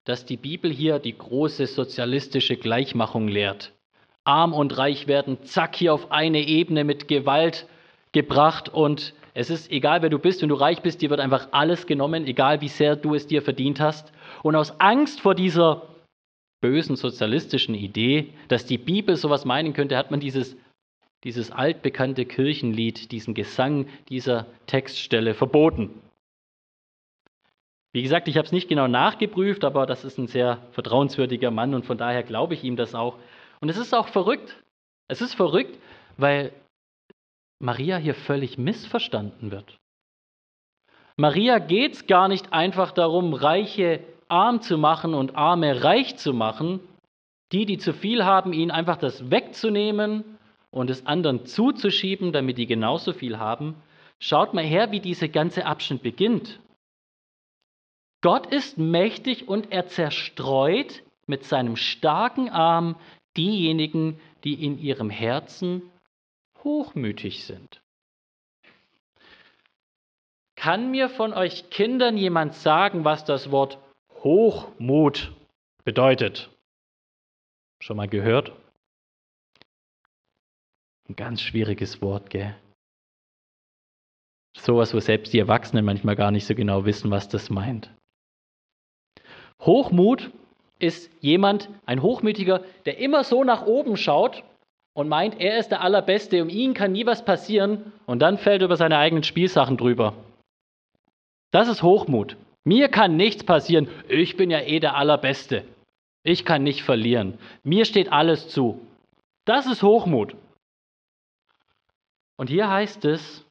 dass 0.05 0.25
die 0.25 0.37
Bibel 0.37 0.71
hier 0.71 0.99
die 0.99 1.17
große 1.17 1.67
sozialistische 1.67 2.55
Gleichmachung 2.55 3.27
lehrt. 3.27 3.73
Arm 4.23 4.53
und 4.53 4.77
reich 4.77 5.07
werden 5.07 5.43
zack 5.43 5.75
hier 5.75 5.93
auf 5.93 6.11
eine 6.11 6.47
Ebene 6.47 6.83
mit 6.83 7.07
Gewalt 7.07 7.67
gebracht 8.11 8.69
und 8.69 9.13
es 9.33 9.49
ist 9.49 9.71
egal, 9.71 10.01
wer 10.01 10.09
du 10.09 10.19
bist, 10.19 10.41
wenn 10.41 10.49
du 10.49 10.55
reich 10.55 10.81
bist, 10.81 11.01
dir 11.01 11.09
wird 11.09 11.19
einfach 11.19 11.49
alles 11.51 11.85
genommen, 11.85 12.25
egal 12.25 12.61
wie 12.61 12.67
sehr 12.67 12.95
du 12.95 13.13
es 13.15 13.27
dir 13.27 13.41
verdient 13.41 13.79
hast. 13.79 14.11
Und 14.43 14.55
aus 14.55 14.79
Angst 14.79 15.21
vor 15.21 15.35
dieser 15.35 15.87
bösen 16.61 16.95
sozialistischen 16.95 17.75
Idee, 17.75 18.33
dass 18.47 18.65
die 18.65 18.77
Bibel 18.77 19.15
sowas 19.15 19.45
meinen 19.45 19.73
könnte, 19.73 19.95
hat 19.97 20.11
man 20.11 20.19
dieses, 20.19 20.57
dieses 21.23 21.51
altbekannte 21.51 22.25
Kirchenlied, 22.25 23.11
diesen 23.11 23.33
Gesang 23.33 23.87
dieser 24.09 24.47
Textstelle 24.65 25.33
verboten. 25.33 26.01
Wie 27.91 28.03
gesagt, 28.03 28.27
ich 28.27 28.37
habe 28.37 28.45
es 28.45 28.51
nicht 28.51 28.69
genau 28.69 28.87
nachgeprüft, 28.87 29.63
aber 29.63 29.85
das 29.85 30.05
ist 30.05 30.17
ein 30.17 30.27
sehr 30.27 30.59
vertrauenswürdiger 30.71 31.49
Mann 31.49 31.73
und 31.73 31.85
von 31.85 31.97
daher 31.97 32.23
glaube 32.23 32.53
ich 32.53 32.63
ihm 32.63 32.75
das 32.75 32.93
auch. 32.93 33.17
Und 33.61 33.69
es 33.69 33.77
ist 33.77 33.93
auch 33.93 34.07
verrückt. 34.07 34.55
Es 35.07 35.21
ist 35.21 35.33
verrückt, 35.33 35.77
weil 36.17 36.53
Maria 37.59 37.97
hier 37.97 38.13
völlig 38.13 38.57
missverstanden 38.57 39.51
wird. 39.51 39.77
Maria 41.17 41.59
geht 41.59 41.93
es 41.93 42.07
gar 42.07 42.27
nicht 42.27 42.53
einfach 42.53 42.91
darum, 42.91 43.33
reiche 43.33 44.01
arm 44.29 44.61
zu 44.61 44.77
machen 44.77 45.13
und 45.15 45.35
Arme 45.35 45.83
reich 45.83 46.15
zu 46.17 46.33
machen, 46.33 46.79
die, 47.51 47.65
die 47.65 47.79
zu 47.79 47.93
viel 47.93 48.23
haben, 48.23 48.53
ihnen 48.53 48.71
einfach 48.71 48.97
das 48.97 49.31
wegzunehmen 49.31 50.23
und 50.71 50.89
es 50.89 51.05
anderen 51.07 51.45
zuzuschieben, 51.45 52.31
damit 52.31 52.57
die 52.59 52.67
genauso 52.67 53.11
viel 53.11 53.39
haben. 53.39 53.75
Schaut 54.19 54.53
mal 54.53 54.63
her, 54.63 54.91
wie 54.91 54.99
dieser 54.99 55.27
ganze 55.27 55.65
Abschnitt 55.65 56.03
beginnt. 56.03 56.59
Gott 58.21 58.47
ist 58.47 58.77
mächtig 58.77 59.47
und 59.47 59.71
er 59.71 59.87
zerstreut 59.87 61.03
mit 61.25 61.45
seinem 61.45 61.75
starken 61.75 62.49
Arm 62.49 62.95
diejenigen, 63.37 64.19
die 64.43 64.65
in 64.65 64.77
ihrem 64.77 65.09
Herzen 65.09 65.89
hochmütig 66.63 67.45
sind. 67.45 67.81
Kann 70.55 70.91
mir 70.91 71.07
von 71.07 71.33
euch 71.33 71.69
Kindern 71.69 72.17
jemand 72.17 72.53
sagen, 72.53 73.05
was 73.05 73.23
das 73.23 73.51
Wort 73.51 73.77
Hochmut 74.23 75.33
bedeutet? 75.85 76.49
Schon 77.79 77.95
mal 77.95 78.09
gehört? 78.09 78.51
Ein 81.07 81.15
ganz 81.15 81.41
schwieriges 81.41 82.01
Wort, 82.01 82.29
gell? 82.29 82.57
Sowas, 84.57 84.93
wo 84.93 84.99
selbst 84.99 85.31
die 85.31 85.39
Erwachsenen 85.39 85.85
manchmal 85.85 86.17
gar 86.17 86.31
nicht 86.31 86.45
so 86.45 86.53
genau 86.53 86.83
wissen, 86.83 87.09
was 87.09 87.29
das 87.29 87.49
meint. 87.49 87.89
Hochmut 89.61 90.31
ist 90.79 91.11
jemand, 91.21 91.69
ein 91.85 92.01
Hochmütiger, 92.01 92.63
der 92.85 92.97
immer 92.99 93.23
so 93.23 93.43
nach 93.43 93.65
oben 93.65 93.97
schaut 93.97 94.43
und 94.93 95.09
meint, 95.09 95.39
er 95.39 95.57
ist 95.57 95.69
der 95.69 95.81
Allerbeste, 95.81 96.41
um 96.41 96.49
ihn 96.49 96.73
kann 96.73 96.93
nie 96.93 97.05
was 97.05 97.25
passieren 97.25 97.91
und 98.05 98.19
dann 98.19 98.37
fällt 98.37 98.61
über 98.61 98.77
seine 98.77 98.97
eigenen 98.97 99.23
Spielsachen 99.23 99.77
drüber. 99.77 100.13
Das 101.51 101.67
ist 101.67 101.83
Hochmut. 101.83 102.37
Mir 102.63 102.89
kann 102.89 103.17
nichts 103.17 103.43
passieren, 103.43 103.89
ich 104.07 104.37
bin 104.37 104.49
ja 104.51 104.61
eh 104.61 104.79
der 104.79 104.95
Allerbeste. 104.95 105.65
Ich 106.23 106.45
kann 106.45 106.63
nicht 106.63 106.83
verlieren. 106.83 107.39
Mir 107.63 107.85
steht 107.85 108.11
alles 108.11 108.49
zu. 108.49 108.85
Das 109.45 109.65
ist 109.65 109.83
Hochmut. 109.83 110.35
Und 112.37 112.49
hier 112.49 112.69
heißt 112.69 113.05
es, 113.05 113.45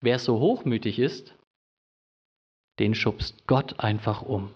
wer 0.00 0.18
so 0.18 0.38
hochmütig 0.40 0.98
ist, 0.98 1.34
den 2.78 2.94
schubst 2.94 3.46
Gott 3.46 3.78
einfach 3.78 4.22
um. 4.22 4.50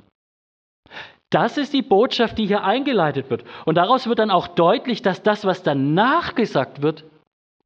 Das 1.31 1.59
ist 1.59 1.75
die 1.75 1.83
Botschaft, 1.83 2.39
die 2.39 2.47
hier 2.47 2.65
eingeleitet 2.65 3.29
wird. 3.29 3.45
Und 3.67 3.75
daraus 3.75 4.07
wird 4.07 4.19
dann 4.19 4.31
auch 4.31 4.49
deutlich, 4.49 5.03
dass 5.03 5.23
das, 5.23 5.45
was 5.45 5.63
danach 5.63 6.35
gesagt 6.35 6.81
wird, 6.81 7.05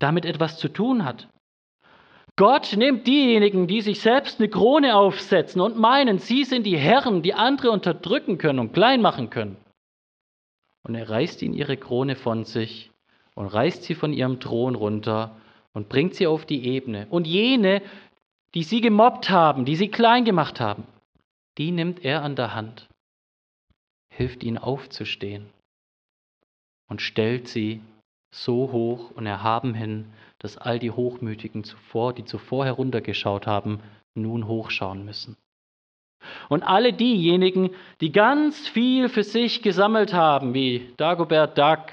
damit 0.01 0.25
etwas 0.25 0.59
zu 0.59 0.69
tun 0.69 1.05
hat. 1.05 1.29
Gott 2.37 2.75
nimmt 2.77 3.07
diejenigen, 3.07 3.67
die 3.67 3.83
sich 3.83 4.01
selbst 4.01 4.41
eine 4.41 4.49
Krone 4.49 4.97
aufsetzen 4.97 5.61
und 5.61 5.79
meinen, 5.79 6.19
sie 6.19 6.45
sind 6.45 6.65
die 6.65 6.79
Herren, 6.79 7.23
die 7.23 7.35
andere 7.35 7.71
unterdrücken 7.71 8.39
können 8.39 8.59
und 8.59 8.73
klein 8.73 9.01
machen 9.01 9.31
können. 9.31 9.57
Und 10.83 10.95
er 10.97 11.09
reißt 11.09 11.43
ihnen 11.43 11.55
ihre 11.55 11.77
Krone 11.77 12.17
von 12.17 12.45
sich 12.45 12.91
und 13.35 13.47
reißt 13.47 13.85
sie 13.85 13.95
von 13.95 14.13
ihrem 14.13 14.41
Thron 14.41 14.75
runter 14.75 15.37
und 15.73 15.89
bringt 15.89 16.15
sie 16.15 16.27
auf 16.27 16.47
die 16.47 16.67
Ebene. 16.67 17.07
Und 17.11 17.27
jene, 17.27 17.83
die 18.55 18.65
sie 18.65 18.81
gemobbt 18.81 19.31
haben, 19.31 19.65
die 19.65 19.77
sie 19.77 19.89
klein 19.89 20.25
gemacht 20.25 20.59
haben, 20.59 20.85
die 21.59 21.71
nimmt 21.71 22.05
er 22.05 22.23
an 22.23 22.35
der 22.35 22.55
Hand 22.55 22.89
hilft 24.17 24.43
ihnen 24.45 24.59
aufzustehen 24.59 25.51
und 26.89 27.01
stellt 27.01 27.49
sie 27.49 27.81
so 28.35 28.73
hoch 28.73 29.11
und 29.13 29.27
erhaben 29.27 29.75
hin, 29.75 30.13
dass 30.39 30.57
all 30.57 30.79
die 30.79 30.91
Hochmütigen 30.91 31.65
zuvor, 31.65 32.13
die 32.13 32.25
zuvor 32.25 32.65
heruntergeschaut 32.65 33.47
haben, 33.47 33.81
nun 34.15 34.47
hochschauen 34.47 35.05
müssen. 35.05 35.37
Und 36.49 36.63
alle 36.63 36.93
diejenigen, 36.93 37.71
die 38.01 38.13
ganz 38.13 38.69
viel 38.69 39.09
für 39.09 39.25
sich 39.25 39.63
gesammelt 39.63 40.13
haben, 40.13 40.55
wie 40.55 40.93
Dagobert 40.97 41.59
Duck, 41.59 41.91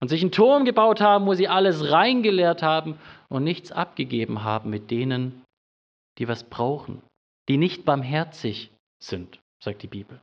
und 0.00 0.08
sich 0.08 0.20
einen 0.20 0.32
Turm 0.32 0.64
gebaut 0.64 1.00
haben, 1.00 1.26
wo 1.26 1.34
sie 1.34 1.48
alles 1.48 1.90
reingeleert 1.90 2.62
haben 2.62 2.98
und 3.28 3.44
nichts 3.44 3.72
abgegeben 3.72 4.44
haben 4.44 4.70
mit 4.70 4.90
denen, 4.90 5.42
die 6.18 6.28
was 6.28 6.44
brauchen, 6.44 7.02
die 7.48 7.56
nicht 7.56 7.84
barmherzig 7.84 8.70
sind, 9.02 9.40
sagt 9.62 9.82
die 9.82 9.88
Bibel. 9.88 10.20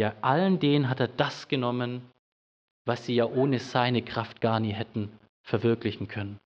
Ja, 0.00 0.14
allen 0.22 0.58
denen 0.58 0.88
hat 0.88 0.98
er 0.98 1.08
das 1.08 1.46
genommen, 1.48 2.00
was 2.86 3.04
sie 3.04 3.16
ja 3.16 3.26
ohne 3.26 3.58
seine 3.58 4.00
Kraft 4.00 4.40
gar 4.40 4.58
nie 4.58 4.72
hätten 4.72 5.10
verwirklichen 5.42 6.08
können. 6.08 6.40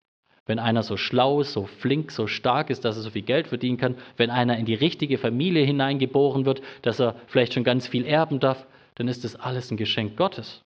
Wenn 0.45 0.59
einer 0.59 0.83
so 0.83 0.97
schlau, 0.97 1.45
so 1.45 1.67
flink, 1.67 2.11
so 2.11 2.27
stark 2.27 2.69
ist, 2.69 2.85
dass 2.85 2.97
er 2.97 3.03
so 3.03 3.11
viel 3.11 3.23
Geld 3.23 3.47
verdienen 3.47 3.77
kann, 3.77 3.97
wenn 4.17 4.31
einer 4.31 4.59
in 4.59 4.67
die 4.67 4.75
richtige 4.75 5.19
Familie 5.19 5.65
hineingeboren 5.65 6.47
wird, 6.47 6.63
dass 6.83 6.99
er 6.99 7.15
vielleicht 7.29 7.55
schon 7.55 7.63
ganz 7.63 7.87
viel 7.87 8.05
erben 8.07 8.41
darf, 8.41 8.67
dann 8.97 9.07
ist 9.07 9.23
das 9.23 9.37
alles 9.37 9.71
ein 9.71 9.77
Geschenk 9.77 10.17
Gottes. 10.17 10.61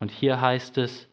Und 0.00 0.10
hier 0.10 0.42
heißt 0.42 0.76
es, 0.76 1.08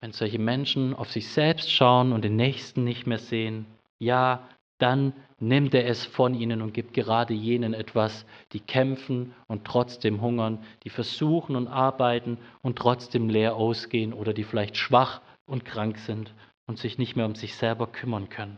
wenn 0.00 0.10
solche 0.10 0.40
Menschen 0.40 0.92
auf 0.92 1.12
sich 1.12 1.28
selbst 1.28 1.70
schauen 1.70 2.10
und 2.12 2.24
den 2.24 2.34
Nächsten 2.34 2.82
nicht 2.82 3.06
mehr 3.06 3.20
sehen, 3.20 3.66
ja, 4.00 4.48
dann 4.80 5.12
nimmt 5.38 5.74
er 5.74 5.86
es 5.86 6.04
von 6.04 6.34
ihnen 6.34 6.62
und 6.62 6.74
gibt 6.74 6.92
gerade 6.92 7.34
jenen 7.34 7.74
etwas, 7.74 8.26
die 8.52 8.60
kämpfen 8.60 9.34
und 9.46 9.64
trotzdem 9.64 10.20
hungern, 10.20 10.64
die 10.84 10.90
versuchen 10.90 11.56
und 11.56 11.68
arbeiten 11.68 12.38
und 12.62 12.76
trotzdem 12.76 13.28
leer 13.28 13.56
ausgehen 13.56 14.12
oder 14.12 14.34
die 14.34 14.44
vielleicht 14.44 14.76
schwach 14.76 15.20
und 15.46 15.64
krank 15.64 15.98
sind 15.98 16.34
und 16.66 16.78
sich 16.78 16.98
nicht 16.98 17.16
mehr 17.16 17.26
um 17.26 17.34
sich 17.34 17.54
selber 17.54 17.86
kümmern 17.86 18.28
können. 18.28 18.56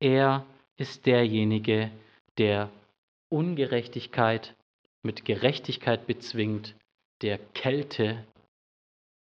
Er 0.00 0.46
ist 0.76 1.06
derjenige, 1.06 1.90
der 2.38 2.70
Ungerechtigkeit 3.28 4.54
mit 5.02 5.24
Gerechtigkeit 5.24 6.06
bezwingt, 6.06 6.74
der 7.20 7.38
Kälte 7.38 8.24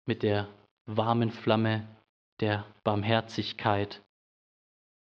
mit 0.05 0.21
der 0.21 0.49
warmen 0.85 1.31
Flamme 1.31 1.87
der 2.39 2.65
Barmherzigkeit 2.83 4.01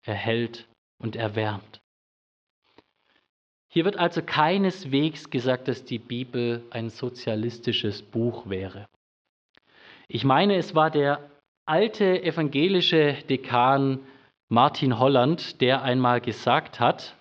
erhält 0.06 0.68
und 0.98 1.16
erwärmt. 1.16 1.82
Hier 3.70 3.84
wird 3.84 3.98
also 3.98 4.22
keineswegs 4.22 5.30
gesagt, 5.30 5.68
dass 5.68 5.84
die 5.84 6.00
Bibel 6.00 6.64
ein 6.70 6.90
sozialistisches 6.90 8.02
Buch 8.02 8.50
wäre. 8.50 8.88
Ich 10.08 10.24
meine, 10.24 10.56
es 10.56 10.76
war 10.76 10.92
der 10.92 11.30
alte 11.66 12.24
evangelische 12.24 13.18
Dekan 13.30 14.00
Martin 14.48 15.00
Holland, 15.00 15.60
der 15.60 15.82
einmal 15.82 16.22
gesagt 16.22 16.80
hat, 16.80 17.16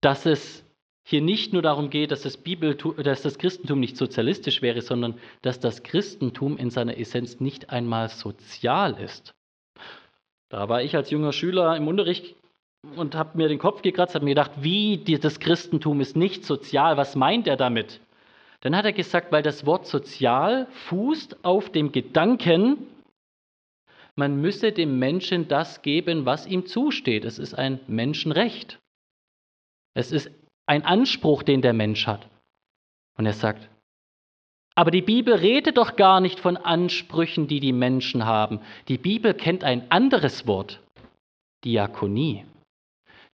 dass 0.00 0.26
es 0.26 0.64
hier 1.04 1.20
nicht 1.20 1.52
nur 1.52 1.62
darum 1.62 1.90
geht, 1.90 2.10
dass 2.10 2.22
das, 2.22 2.36
Bibel, 2.36 2.74
dass 2.74 3.22
das 3.22 3.38
Christentum 3.38 3.80
nicht 3.80 3.96
sozialistisch 3.96 4.62
wäre, 4.62 4.80
sondern 4.80 5.18
dass 5.42 5.60
das 5.60 5.82
Christentum 5.82 6.56
in 6.56 6.70
seiner 6.70 6.98
Essenz 6.98 7.40
nicht 7.40 7.70
einmal 7.70 8.08
sozial 8.08 8.98
ist. 8.98 9.34
Da 10.50 10.68
war 10.68 10.82
ich 10.82 10.94
als 10.94 11.10
junger 11.10 11.32
Schüler 11.32 11.76
im 11.76 11.88
Unterricht 11.88 12.34
und 12.96 13.14
habe 13.14 13.38
mir 13.38 13.48
den 13.48 13.58
Kopf 13.58 13.82
gekratzt, 13.82 14.14
habe 14.14 14.24
mir 14.24 14.32
gedacht, 14.32 14.52
wie 14.60 14.98
das 14.98 15.40
Christentum 15.40 16.00
ist 16.00 16.16
nicht 16.16 16.44
sozial, 16.44 16.96
was 16.96 17.16
meint 17.16 17.46
er 17.46 17.56
damit? 17.56 18.00
Dann 18.60 18.76
hat 18.76 18.84
er 18.84 18.92
gesagt, 18.92 19.32
weil 19.32 19.42
das 19.42 19.64
Wort 19.64 19.86
sozial 19.86 20.66
fußt 20.88 21.44
auf 21.44 21.70
dem 21.70 21.92
Gedanken, 21.92 22.86
man 24.16 24.40
müsse 24.40 24.72
dem 24.72 24.98
Menschen 24.98 25.48
das 25.48 25.82
geben, 25.82 26.26
was 26.26 26.46
ihm 26.46 26.66
zusteht. 26.66 27.24
Es 27.24 27.38
ist 27.38 27.54
ein 27.54 27.80
Menschenrecht. 27.86 28.78
Es 29.94 30.12
ist 30.12 30.30
ein 30.66 30.84
Anspruch, 30.84 31.42
den 31.42 31.62
der 31.62 31.72
Mensch 31.72 32.06
hat. 32.06 32.28
Und 33.16 33.24
er 33.24 33.32
sagt, 33.32 33.68
aber 34.74 34.90
die 34.90 35.02
Bibel 35.02 35.34
redet 35.34 35.76
doch 35.76 35.96
gar 35.96 36.20
nicht 36.20 36.40
von 36.40 36.56
Ansprüchen, 36.56 37.48
die 37.48 37.60
die 37.60 37.72
Menschen 37.72 38.24
haben. 38.24 38.60
Die 38.88 38.98
Bibel 38.98 39.34
kennt 39.34 39.64
ein 39.64 39.90
anderes 39.90 40.46
Wort, 40.46 40.80
Diakonie. 41.64 42.44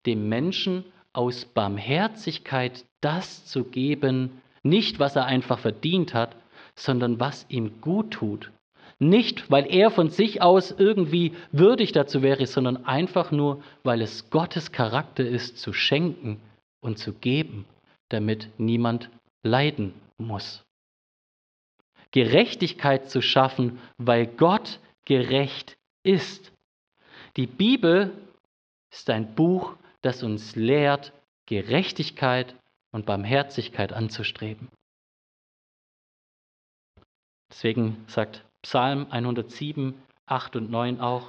Dem 0.06 0.28
Menschen 0.28 0.84
aus 1.12 1.44
Barmherzigkeit 1.44 2.84
das 3.00 3.46
zu 3.46 3.64
geben, 3.64 4.42
nicht 4.62 4.98
was 4.98 5.16
er 5.16 5.26
einfach 5.26 5.58
verdient 5.58 6.14
hat, 6.14 6.36
sondern 6.74 7.20
was 7.20 7.46
ihm 7.48 7.80
gut 7.80 8.10
tut. 8.12 8.50
Nicht, 8.98 9.50
weil 9.50 9.66
er 9.72 9.90
von 9.90 10.08
sich 10.10 10.40
aus 10.40 10.70
irgendwie 10.70 11.32
würdig 11.52 11.92
dazu 11.92 12.22
wäre, 12.22 12.46
sondern 12.46 12.86
einfach 12.86 13.30
nur, 13.30 13.62
weil 13.82 14.00
es 14.00 14.30
Gottes 14.30 14.72
Charakter 14.72 15.24
ist, 15.24 15.58
zu 15.58 15.72
schenken 15.72 16.40
und 16.80 16.98
zu 16.98 17.12
geben, 17.12 17.66
damit 18.08 18.48
niemand 18.58 19.10
leiden 19.42 19.94
muss. 20.18 20.65
Gerechtigkeit 22.16 23.10
zu 23.10 23.20
schaffen, 23.20 23.78
weil 23.98 24.26
Gott 24.26 24.80
gerecht 25.04 25.76
ist. 26.02 26.50
Die 27.36 27.46
Bibel 27.46 28.10
ist 28.90 29.10
ein 29.10 29.34
Buch, 29.34 29.76
das 30.00 30.22
uns 30.22 30.56
lehrt, 30.56 31.12
Gerechtigkeit 31.44 32.54
und 32.90 33.04
Barmherzigkeit 33.04 33.92
anzustreben. 33.92 34.68
Deswegen 37.50 38.02
sagt 38.06 38.46
Psalm 38.62 39.08
107, 39.10 39.92
8 40.24 40.56
und 40.56 40.70
9 40.70 41.02
auch, 41.02 41.28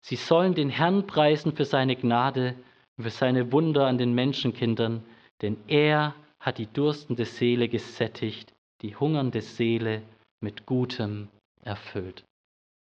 Sie 0.00 0.16
sollen 0.16 0.54
den 0.54 0.70
Herrn 0.70 1.06
preisen 1.06 1.54
für 1.54 1.66
seine 1.66 1.96
Gnade, 1.96 2.54
und 2.96 3.04
für 3.04 3.10
seine 3.10 3.52
Wunder 3.52 3.86
an 3.86 3.98
den 3.98 4.14
Menschenkindern, 4.14 5.04
denn 5.42 5.58
er 5.66 6.14
hat 6.40 6.56
die 6.56 6.72
durstende 6.72 7.26
Seele 7.26 7.68
gesättigt, 7.68 8.54
die 8.82 8.96
hungernde 8.96 9.40
Seele 9.40 10.02
mit 10.40 10.66
Gutem 10.66 11.28
erfüllt. 11.62 12.24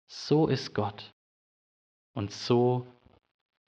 So 0.08 0.46
ist 0.46 0.74
Gott. 0.74 1.10
Und 2.14 2.30
so 2.30 2.86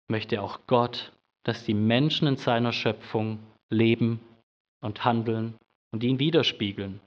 möchte 0.07 0.41
auch 0.41 0.59
Gott, 0.67 1.11
dass 1.43 1.65
die 1.65 1.73
Menschen 1.73 2.27
in 2.27 2.37
seiner 2.37 2.73
Schöpfung 2.73 3.39
leben 3.69 4.19
und 4.81 5.03
handeln 5.03 5.55
und 5.91 6.03
ihn 6.03 6.19
widerspiegeln. 6.19 6.99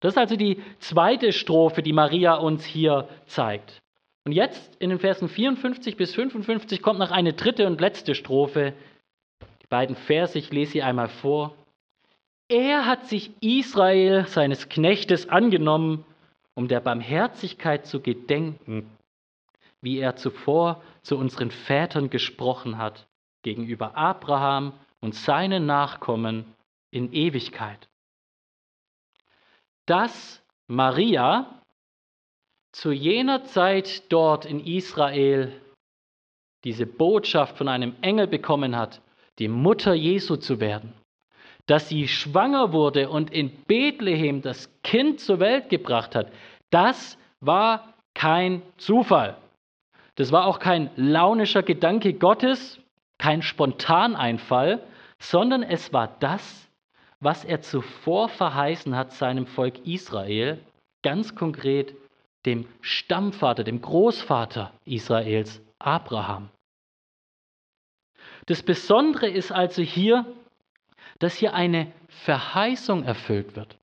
Das 0.00 0.14
ist 0.14 0.18
also 0.18 0.36
die 0.36 0.62
zweite 0.80 1.32
Strophe, 1.32 1.82
die 1.82 1.92
Maria 1.92 2.34
uns 2.34 2.64
hier 2.64 3.08
zeigt. 3.26 3.80
Und 4.26 4.32
jetzt 4.32 4.76
in 4.76 4.90
den 4.90 4.98
Versen 4.98 5.28
54 5.28 5.96
bis 5.96 6.14
55 6.14 6.82
kommt 6.82 6.98
noch 6.98 7.10
eine 7.10 7.32
dritte 7.32 7.66
und 7.66 7.80
letzte 7.80 8.14
Strophe. 8.14 8.74
Die 9.62 9.66
beiden 9.68 9.96
Verse, 9.96 10.38
ich 10.38 10.52
lese 10.52 10.72
sie 10.72 10.82
einmal 10.82 11.08
vor. 11.08 11.54
Er 12.48 12.86
hat 12.86 13.06
sich 13.06 13.30
Israel, 13.40 14.26
seines 14.26 14.68
Knechtes, 14.68 15.28
angenommen, 15.28 16.04
um 16.54 16.68
der 16.68 16.80
Barmherzigkeit 16.80 17.86
zu 17.86 18.00
gedenken, 18.00 18.90
wie 19.80 19.98
er 19.98 20.16
zuvor 20.16 20.82
zu 21.02 21.16
unseren 21.16 21.50
Vätern 21.50 22.10
gesprochen 22.10 22.78
hat, 22.78 23.06
gegenüber 23.42 23.96
Abraham 23.96 24.72
und 25.00 25.14
seinen 25.14 25.66
Nachkommen 25.66 26.44
in 26.90 27.12
Ewigkeit. 27.12 27.88
Dass 29.86 30.42
Maria 30.66 31.60
zu 32.72 32.90
jener 32.92 33.44
Zeit 33.44 34.10
dort 34.10 34.46
in 34.46 34.60
Israel 34.60 35.60
diese 36.64 36.86
Botschaft 36.86 37.58
von 37.58 37.68
einem 37.68 37.94
Engel 38.00 38.26
bekommen 38.26 38.76
hat, 38.76 39.02
die 39.38 39.48
Mutter 39.48 39.92
Jesu 39.92 40.36
zu 40.36 40.60
werden, 40.60 40.94
dass 41.66 41.88
sie 41.88 42.08
schwanger 42.08 42.72
wurde 42.72 43.08
und 43.08 43.32
in 43.32 43.50
Bethlehem 43.64 44.42
das 44.42 44.70
Kind 44.82 45.20
zur 45.20 45.40
Welt 45.40 45.68
gebracht 45.68 46.14
hat, 46.14 46.30
das 46.70 47.18
war 47.40 47.94
kein 48.14 48.62
Zufall. 48.76 49.36
Das 50.16 50.30
war 50.30 50.46
auch 50.46 50.58
kein 50.58 50.90
launischer 50.96 51.62
Gedanke 51.62 52.14
Gottes, 52.14 52.78
kein 53.18 53.42
Spontaneinfall, 53.42 54.82
sondern 55.18 55.62
es 55.62 55.92
war 55.92 56.16
das, 56.20 56.68
was 57.20 57.44
er 57.44 57.62
zuvor 57.62 58.28
verheißen 58.28 58.94
hat 58.94 59.12
seinem 59.12 59.46
Volk 59.46 59.86
Israel, 59.86 60.60
ganz 61.02 61.34
konkret 61.34 61.94
dem 62.44 62.66
Stammvater, 62.82 63.64
dem 63.64 63.80
Großvater 63.80 64.72
Israels, 64.84 65.62
Abraham. 65.78 66.50
Das 68.46 68.62
Besondere 68.62 69.28
ist 69.28 69.50
also 69.50 69.82
hier, 69.82 70.26
dass 71.24 71.36
hier 71.36 71.54
eine 71.54 71.90
Verheißung 72.08 73.02
erfüllt 73.02 73.56
wird. 73.56 73.78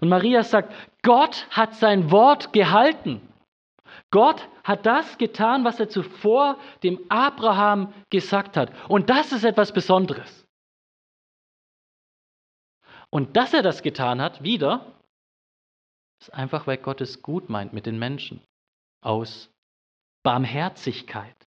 Und 0.00 0.08
Maria 0.08 0.42
sagt, 0.42 0.74
Gott 1.02 1.46
hat 1.50 1.74
sein 1.74 2.10
Wort 2.10 2.52
gehalten. 2.52 3.20
Gott 4.10 4.48
hat 4.64 4.84
das 4.84 5.16
getan, 5.16 5.64
was 5.64 5.78
er 5.78 5.88
zuvor 5.88 6.58
dem 6.82 6.98
Abraham 7.08 7.94
gesagt 8.10 8.56
hat. 8.56 8.72
Und 8.88 9.10
das 9.10 9.30
ist 9.30 9.44
etwas 9.44 9.72
Besonderes. 9.72 10.44
Und 13.10 13.36
dass 13.36 13.54
er 13.54 13.62
das 13.62 13.82
getan 13.82 14.20
hat, 14.20 14.42
wieder, 14.42 14.92
ist 16.20 16.34
einfach, 16.34 16.66
weil 16.66 16.78
Gott 16.78 17.00
es 17.00 17.22
gut 17.22 17.48
meint 17.48 17.72
mit 17.72 17.86
den 17.86 18.00
Menschen. 18.00 18.42
Aus 19.02 19.52
Barmherzigkeit. 20.24 21.45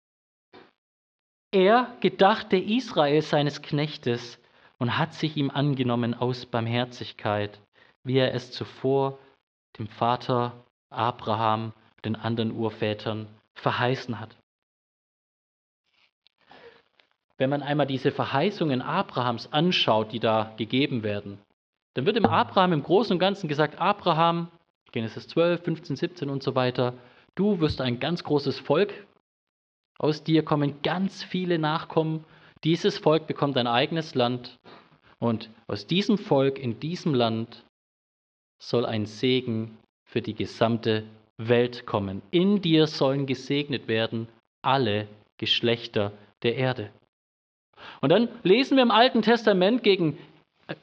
Er 1.53 1.95
gedachte 2.01 2.57
Israel 2.57 3.21
seines 3.21 3.61
Knechtes 3.61 4.38
und 4.79 4.97
hat 4.97 5.12
sich 5.12 5.37
ihm 5.37 5.51
angenommen 5.51 6.15
aus 6.15 6.47
Barmherzigkeit, 6.47 7.61
wie 8.05 8.17
er 8.17 8.33
es 8.33 8.53
zuvor 8.53 9.19
dem 9.79 9.87
Vater 9.87 10.65
Abraham, 10.88 11.75
den 12.07 12.17
anderen 12.17 12.53
Urvätern 12.53 13.29
verheißen 13.55 14.19
hat. 14.19 14.35
Wenn 17.37 17.51
man 17.51 17.62
einmal 17.62 17.87
diese 17.87 18.12
Verheißungen 18.12 18.81
Abrahams 18.81 19.53
anschaut, 19.53 20.12
die 20.12 20.21
da 20.21 20.55
gegeben 20.57 21.03
werden, 21.03 21.38
dann 21.95 22.07
wird 22.07 22.17
dem 22.17 22.27
Abraham 22.27 22.73
im 22.73 22.83
Großen 22.83 23.12
und 23.12 23.19
Ganzen 23.19 23.49
gesagt, 23.49 23.79
Abraham, 23.79 24.49
Genesis 24.91 25.29
12, 25.29 25.62
15, 25.62 25.97
17 25.97 26.31
und 26.31 26.43
so 26.43 26.55
weiter, 26.55 26.95
du 27.35 27.61
wirst 27.61 27.83
ein 27.83 28.01
ganz 28.01 28.25
großes 28.25 28.59
Volk, 28.59 28.95
aus 30.03 30.25
dir 30.25 30.45
kommen 30.45 30.83
ganz 30.83 31.23
viele 31.23 31.59
Nachkommen, 31.59 32.25
dieses 32.65 32.99
Volk 32.99 33.27
bekommt 33.27 33.57
ein 33.57 33.67
eigenes 33.67 34.15
Land 34.15 34.59
und 35.19 35.51
aus 35.67 35.87
diesem 35.87 36.19
Volk 36.19 36.59
in 36.59 36.79
diesem 36.81 37.15
Land 37.15 37.65
soll 38.61 38.85
ein 38.85 39.07
Segen 39.07 39.79
für 40.05 40.21
die 40.21 40.35
gesamte 40.35 41.05
Welt 41.38 41.87
kommen. 41.87 42.23
In 42.31 42.61
dir 42.61 42.87
sollen 42.87 43.27
gesegnet 43.27 43.88
werden 43.88 44.29
alle 44.62 45.09
Geschlechter 45.38 46.12
der 46.43 46.57
Erde. 46.57 46.91
Und 48.01 48.11
dann 48.11 48.29
lesen 48.43 48.77
wir 48.77 48.83
im 48.83 48.91
Alten 48.91 49.23
Testament 49.23 49.83
gegen 49.83 50.19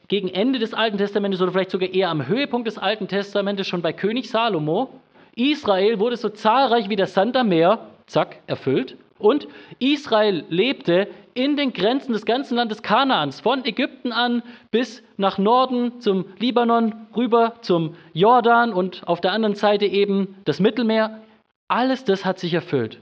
gegen 0.07 0.27
Ende 0.27 0.59
des 0.59 0.73
Alten 0.73 0.97
Testamentes 0.97 1.41
oder 1.41 1.51
vielleicht 1.51 1.71
sogar 1.71 1.89
eher 1.89 2.09
am 2.09 2.27
Höhepunkt 2.27 2.67
des 2.67 2.77
Alten 2.77 3.07
Testamentes, 3.07 3.67
schon 3.67 3.81
bei 3.81 3.93
König 3.93 4.29
Salomo, 4.29 4.89
Israel 5.35 5.99
wurde 5.99 6.17
so 6.17 6.29
zahlreich 6.29 6.89
wie 6.89 6.95
der 6.95 7.07
Sand 7.07 7.37
am 7.37 7.49
Meer, 7.49 7.87
zack, 8.07 8.41
erfüllt. 8.47 8.97
Und 9.19 9.47
Israel 9.79 10.45
lebte 10.49 11.09
in 11.33 11.55
den 11.55 11.73
Grenzen 11.73 12.13
des 12.13 12.25
ganzen 12.25 12.55
Landes 12.55 12.81
Kanaans, 12.81 13.41
von 13.41 13.63
Ägypten 13.65 14.11
an 14.11 14.43
bis 14.71 15.03
nach 15.17 15.37
Norden 15.37 16.01
zum 16.01 16.25
Libanon, 16.37 17.07
rüber 17.15 17.55
zum 17.61 17.95
Jordan 18.13 18.73
und 18.73 19.07
auf 19.07 19.21
der 19.21 19.33
anderen 19.33 19.55
Seite 19.55 19.85
eben 19.85 20.35
das 20.45 20.59
Mittelmeer. 20.59 21.21
Alles 21.67 22.03
das 22.03 22.25
hat 22.25 22.39
sich 22.39 22.53
erfüllt. 22.53 22.99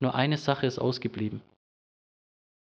Nur 0.00 0.14
eine 0.14 0.38
Sache 0.38 0.66
ist 0.66 0.78
ausgeblieben, 0.78 1.42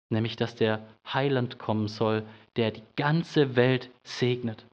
nämlich 0.09 0.37
dass 0.37 0.57
der 0.57 0.81
Heiland 1.13 1.59
kommen 1.59 1.87
soll, 1.87 2.25
der 2.57 2.71
die 2.71 2.83
ganze 2.97 3.55
Welt 3.55 3.91
segnet. 4.03 4.65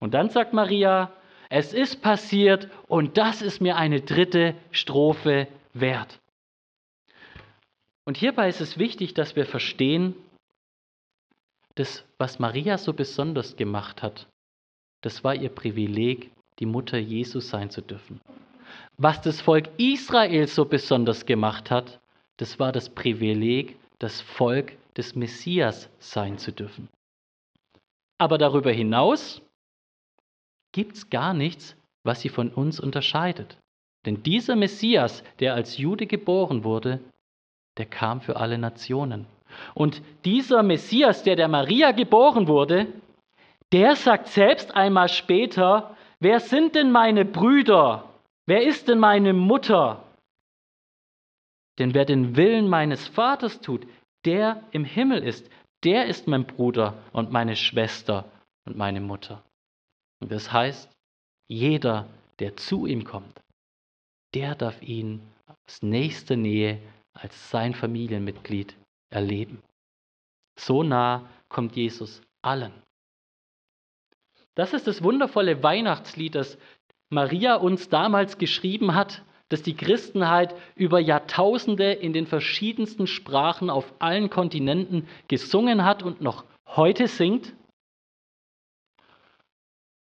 Und 0.00 0.14
dann 0.14 0.30
sagt 0.30 0.52
Maria, 0.52 1.12
es 1.48 1.74
ist 1.74 2.02
passiert 2.02 2.68
und 2.88 3.18
das 3.18 3.42
ist 3.42 3.60
mir 3.60 3.76
eine 3.76 4.00
dritte 4.00 4.54
Strophe 4.70 5.48
wert. 5.74 6.18
Und 8.06 8.16
hierbei 8.16 8.48
ist 8.48 8.60
es 8.60 8.78
wichtig, 8.78 9.14
dass 9.14 9.36
wir 9.36 9.46
verstehen, 9.46 10.14
dass 11.74 12.04
was 12.18 12.38
Maria 12.38 12.78
so 12.78 12.92
besonders 12.92 13.56
gemacht 13.56 14.02
hat, 14.02 14.28
das 15.02 15.24
war 15.24 15.34
ihr 15.34 15.50
Privileg, 15.50 16.30
die 16.58 16.66
Mutter 16.66 16.98
Jesus 16.98 17.50
sein 17.50 17.68
zu 17.68 17.82
dürfen. 17.82 18.20
Was 18.96 19.20
das 19.20 19.40
Volk 19.40 19.68
Israel 19.76 20.46
so 20.46 20.64
besonders 20.64 21.26
gemacht 21.26 21.70
hat, 21.70 22.00
das 22.38 22.58
war 22.58 22.72
das 22.72 22.88
Privileg, 22.88 23.76
das 23.98 24.20
Volk 24.20 24.72
des 24.96 25.14
Messias 25.14 25.90
sein 25.98 26.38
zu 26.38 26.52
dürfen. 26.52 26.88
Aber 28.18 28.38
darüber 28.38 28.72
hinaus 28.72 29.42
gibt 30.72 30.96
es 30.96 31.10
gar 31.10 31.34
nichts, 31.34 31.76
was 32.04 32.20
sie 32.20 32.28
von 32.28 32.50
uns 32.50 32.80
unterscheidet. 32.80 33.58
Denn 34.06 34.22
dieser 34.22 34.56
Messias, 34.56 35.24
der 35.40 35.54
als 35.54 35.76
Jude 35.76 36.06
geboren 36.06 36.64
wurde, 36.64 37.00
der 37.76 37.86
kam 37.86 38.20
für 38.20 38.36
alle 38.36 38.58
Nationen. 38.58 39.26
Und 39.74 40.02
dieser 40.24 40.62
Messias, 40.62 41.22
der 41.22 41.36
der 41.36 41.48
Maria 41.48 41.92
geboren 41.92 42.48
wurde, 42.48 42.86
der 43.72 43.96
sagt 43.96 44.28
selbst 44.28 44.74
einmal 44.74 45.08
später, 45.08 45.96
wer 46.20 46.40
sind 46.40 46.74
denn 46.74 46.92
meine 46.92 47.24
Brüder? 47.24 48.08
Wer 48.46 48.62
ist 48.62 48.88
denn 48.88 48.98
meine 48.98 49.32
Mutter? 49.32 50.02
Denn 51.78 51.94
wer 51.94 52.04
den 52.04 52.36
Willen 52.36 52.68
meines 52.68 53.08
Vaters 53.08 53.60
tut, 53.60 53.86
der 54.24 54.62
im 54.70 54.84
Himmel 54.84 55.22
ist, 55.22 55.50
der 55.84 56.06
ist 56.06 56.26
mein 56.26 56.46
Bruder 56.46 56.94
und 57.12 57.32
meine 57.32 57.56
Schwester 57.56 58.24
und 58.64 58.76
meine 58.76 59.00
Mutter. 59.00 59.42
Und 60.20 60.32
das 60.32 60.52
heißt, 60.52 60.90
jeder, 61.48 62.08
der 62.38 62.56
zu 62.56 62.86
ihm 62.86 63.04
kommt, 63.04 63.40
der 64.34 64.54
darf 64.54 64.80
ihn 64.82 65.20
aus 65.46 65.82
nächster 65.82 66.36
Nähe 66.36 66.80
als 67.20 67.50
sein 67.50 67.74
Familienmitglied 67.74 68.76
erleben. 69.10 69.62
So 70.58 70.82
nah 70.82 71.28
kommt 71.48 71.76
Jesus 71.76 72.22
allen. 72.42 72.72
Das 74.54 74.72
ist 74.72 74.86
das 74.86 75.02
wundervolle 75.02 75.62
Weihnachtslied, 75.62 76.34
das 76.34 76.58
Maria 77.10 77.56
uns 77.56 77.88
damals 77.88 78.38
geschrieben 78.38 78.94
hat 78.94 79.22
das 79.48 79.62
die 79.62 79.76
Christenheit 79.76 80.54
über 80.74 80.98
Jahrtausende 80.98 81.92
in 81.92 82.12
den 82.12 82.26
verschiedensten 82.26 83.06
Sprachen 83.06 83.70
auf 83.70 83.92
allen 84.00 84.28
Kontinenten 84.28 85.08
gesungen 85.28 85.84
hat 85.84 86.02
und 86.02 86.20
noch 86.20 86.44
heute 86.66 87.06
singt. 87.06 87.54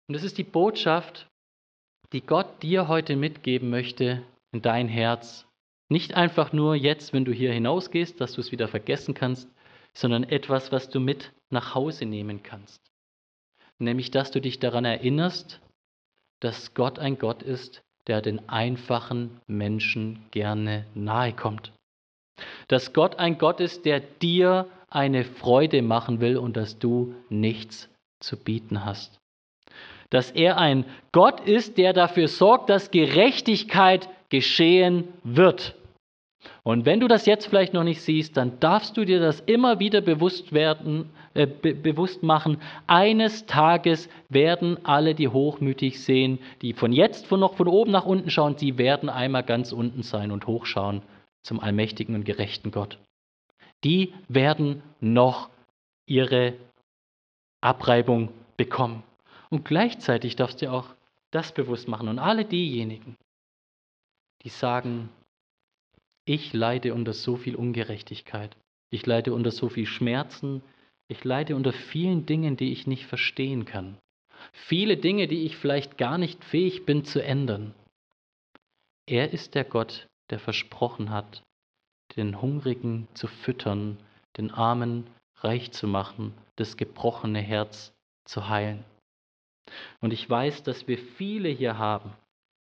Und 0.08 0.16
es 0.16 0.24
ist 0.24 0.38
die 0.38 0.44
Botschaft, 0.44 1.28
die 2.12 2.22
Gott 2.22 2.62
dir 2.62 2.88
heute 2.88 3.16
mitgeben 3.16 3.70
möchte 3.70 4.24
in 4.52 4.62
dein 4.62 4.88
Herz 4.88 5.48
Nicht 5.92 6.14
einfach 6.14 6.54
nur 6.54 6.76
jetzt, 6.76 7.12
wenn 7.12 7.26
du 7.26 7.34
hier 7.34 7.52
hinausgehst, 7.52 8.22
dass 8.22 8.32
du 8.32 8.40
es 8.40 8.54
wieder 8.54 8.70
vergessen 8.70 9.14
kannst, 9.14 9.50
sondern 9.94 10.24
etwas, 10.24 10.72
was 10.72 10.90
du 10.90 11.02
mit 11.02 11.34
nach 11.50 11.76
Hause 11.76 12.06
nehmen 12.06 12.44
kannst. 12.44 12.82
Nämlich, 13.78 14.10
dass 14.10 14.32
du 14.32 14.40
dich 14.40 14.60
daran 14.60 14.86
erinnerst, 14.86 15.60
dass 16.40 16.74
Gott 16.76 16.98
ein 16.98 17.18
Gott 17.18 17.44
ist, 17.44 17.84
der 18.08 18.22
den 18.22 18.48
einfachen 18.48 19.42
Menschen 19.48 20.20
gerne 20.32 20.86
nahe 20.94 21.34
kommt. 21.34 21.74
Dass 22.70 22.94
Gott 22.94 23.18
ein 23.18 23.38
Gott 23.38 23.60
ist, 23.60 23.84
der 23.84 24.00
dir 24.00 24.70
eine 24.88 25.26
Freude 25.26 25.82
machen 25.82 26.22
will 26.22 26.38
und 26.38 26.56
dass 26.56 26.80
du 26.80 27.16
nichts 27.28 27.90
zu 28.22 28.42
bieten 28.42 28.86
hast. 28.86 29.20
Dass 30.10 30.32
er 30.32 30.58
ein 30.58 30.86
Gott 31.12 31.42
ist, 31.42 31.78
der 31.78 31.92
dafür 31.92 32.30
sorgt, 32.30 32.70
dass 32.70 32.92
Gerechtigkeit 32.92 34.08
geschehen 34.30 35.10
wird. 35.26 35.76
Und 36.64 36.86
wenn 36.86 37.00
du 37.00 37.08
das 37.08 37.26
jetzt 37.26 37.48
vielleicht 37.48 37.74
noch 37.74 37.84
nicht 37.84 38.02
siehst, 38.02 38.38
dann 38.38 38.60
darfst 38.60 38.96
du 38.96 39.04
dir 39.04 39.20
das 39.20 39.40
immer 39.42 39.80
wieder 39.80 40.02
bewusst, 40.02 40.54
werden, 40.54 41.10
äh, 41.34 41.48
be 41.48 41.74
bewusst 41.74 42.22
machen. 42.22 42.62
Eines 42.86 43.48
Tages 43.48 44.10
werden 44.30 44.78
alle, 44.86 45.16
die 45.16 45.28
hochmütig 45.28 46.04
sehen, 46.04 46.38
die 46.62 46.74
von 46.74 46.92
jetzt 46.92 47.26
von 47.26 47.40
noch 47.40 47.56
von 47.56 47.68
oben 47.68 47.92
nach 47.92 48.06
unten 48.06 48.30
schauen, 48.30 48.56
die 48.58 48.78
werden 48.78 49.10
einmal 49.10 49.44
ganz 49.44 49.72
unten 49.72 50.04
sein 50.04 50.32
und 50.32 50.46
hochschauen 50.46 51.02
zum 51.42 51.60
allmächtigen 51.60 52.14
und 52.14 52.26
gerechten 52.26 52.70
Gott. 52.70 53.00
Die 53.84 54.14
werden 54.28 54.84
noch 55.00 55.50
ihre 56.06 56.54
Abreibung 57.60 58.30
bekommen. 58.56 59.02
Und 59.50 59.66
gleichzeitig 59.66 60.36
darfst 60.36 60.62
du 60.62 60.72
auch 60.72 60.86
das 61.32 61.52
bewusst 61.54 61.88
machen. 61.88 62.08
Und 62.08 62.20
alle 62.20 62.46
diejenigen, 62.46 63.18
die 64.44 64.50
sagen, 64.50 65.10
ich 66.26 66.54
leide 66.54 66.94
unter 66.94 67.14
so 67.14 67.36
viel 67.36 67.56
Ungerechtigkeit, 67.56 68.56
ich 68.90 69.06
leide 69.06 69.34
unter 69.34 69.52
so 69.52 69.70
viel 69.70 69.86
Schmerzen, 69.86 70.62
ich 71.08 71.24
leide 71.24 71.56
unter 71.56 71.74
vielen 71.74 72.26
Dingen, 72.26 72.58
die 72.58 72.72
ich 72.72 72.88
nicht 72.88 73.06
verstehen 73.06 73.66
kann. 73.66 73.98
Viele 74.54 74.98
Dinge, 74.98 75.28
die 75.28 75.46
ich 75.46 75.58
vielleicht 75.58 75.98
gar 75.98 76.18
nicht 76.18 76.44
fähig 76.44 76.86
bin 76.86 77.06
zu 77.06 77.24
ändern. 77.24 77.74
Er 79.06 79.34
ist 79.34 79.56
der 79.56 79.64
Gott, 79.64 80.08
der 80.30 80.40
versprochen 80.40 81.10
hat, 81.10 81.44
den 82.16 82.42
Hungrigen 82.42 83.08
zu 83.14 83.28
füttern, 83.28 83.98
den 84.38 84.52
Armen 84.52 85.08
reich 85.38 85.72
zu 85.72 85.88
machen, 85.88 86.34
das 86.56 86.78
gebrochene 86.78 87.42
Herz 87.42 87.94
zu 88.26 88.48
heilen. 88.48 88.84
Und 90.00 90.14
ich 90.14 90.30
weiß, 90.30 90.64
dass 90.64 90.88
wir 90.88 90.98
viele 90.98 91.50
hier 91.50 91.78
haben 91.78 92.14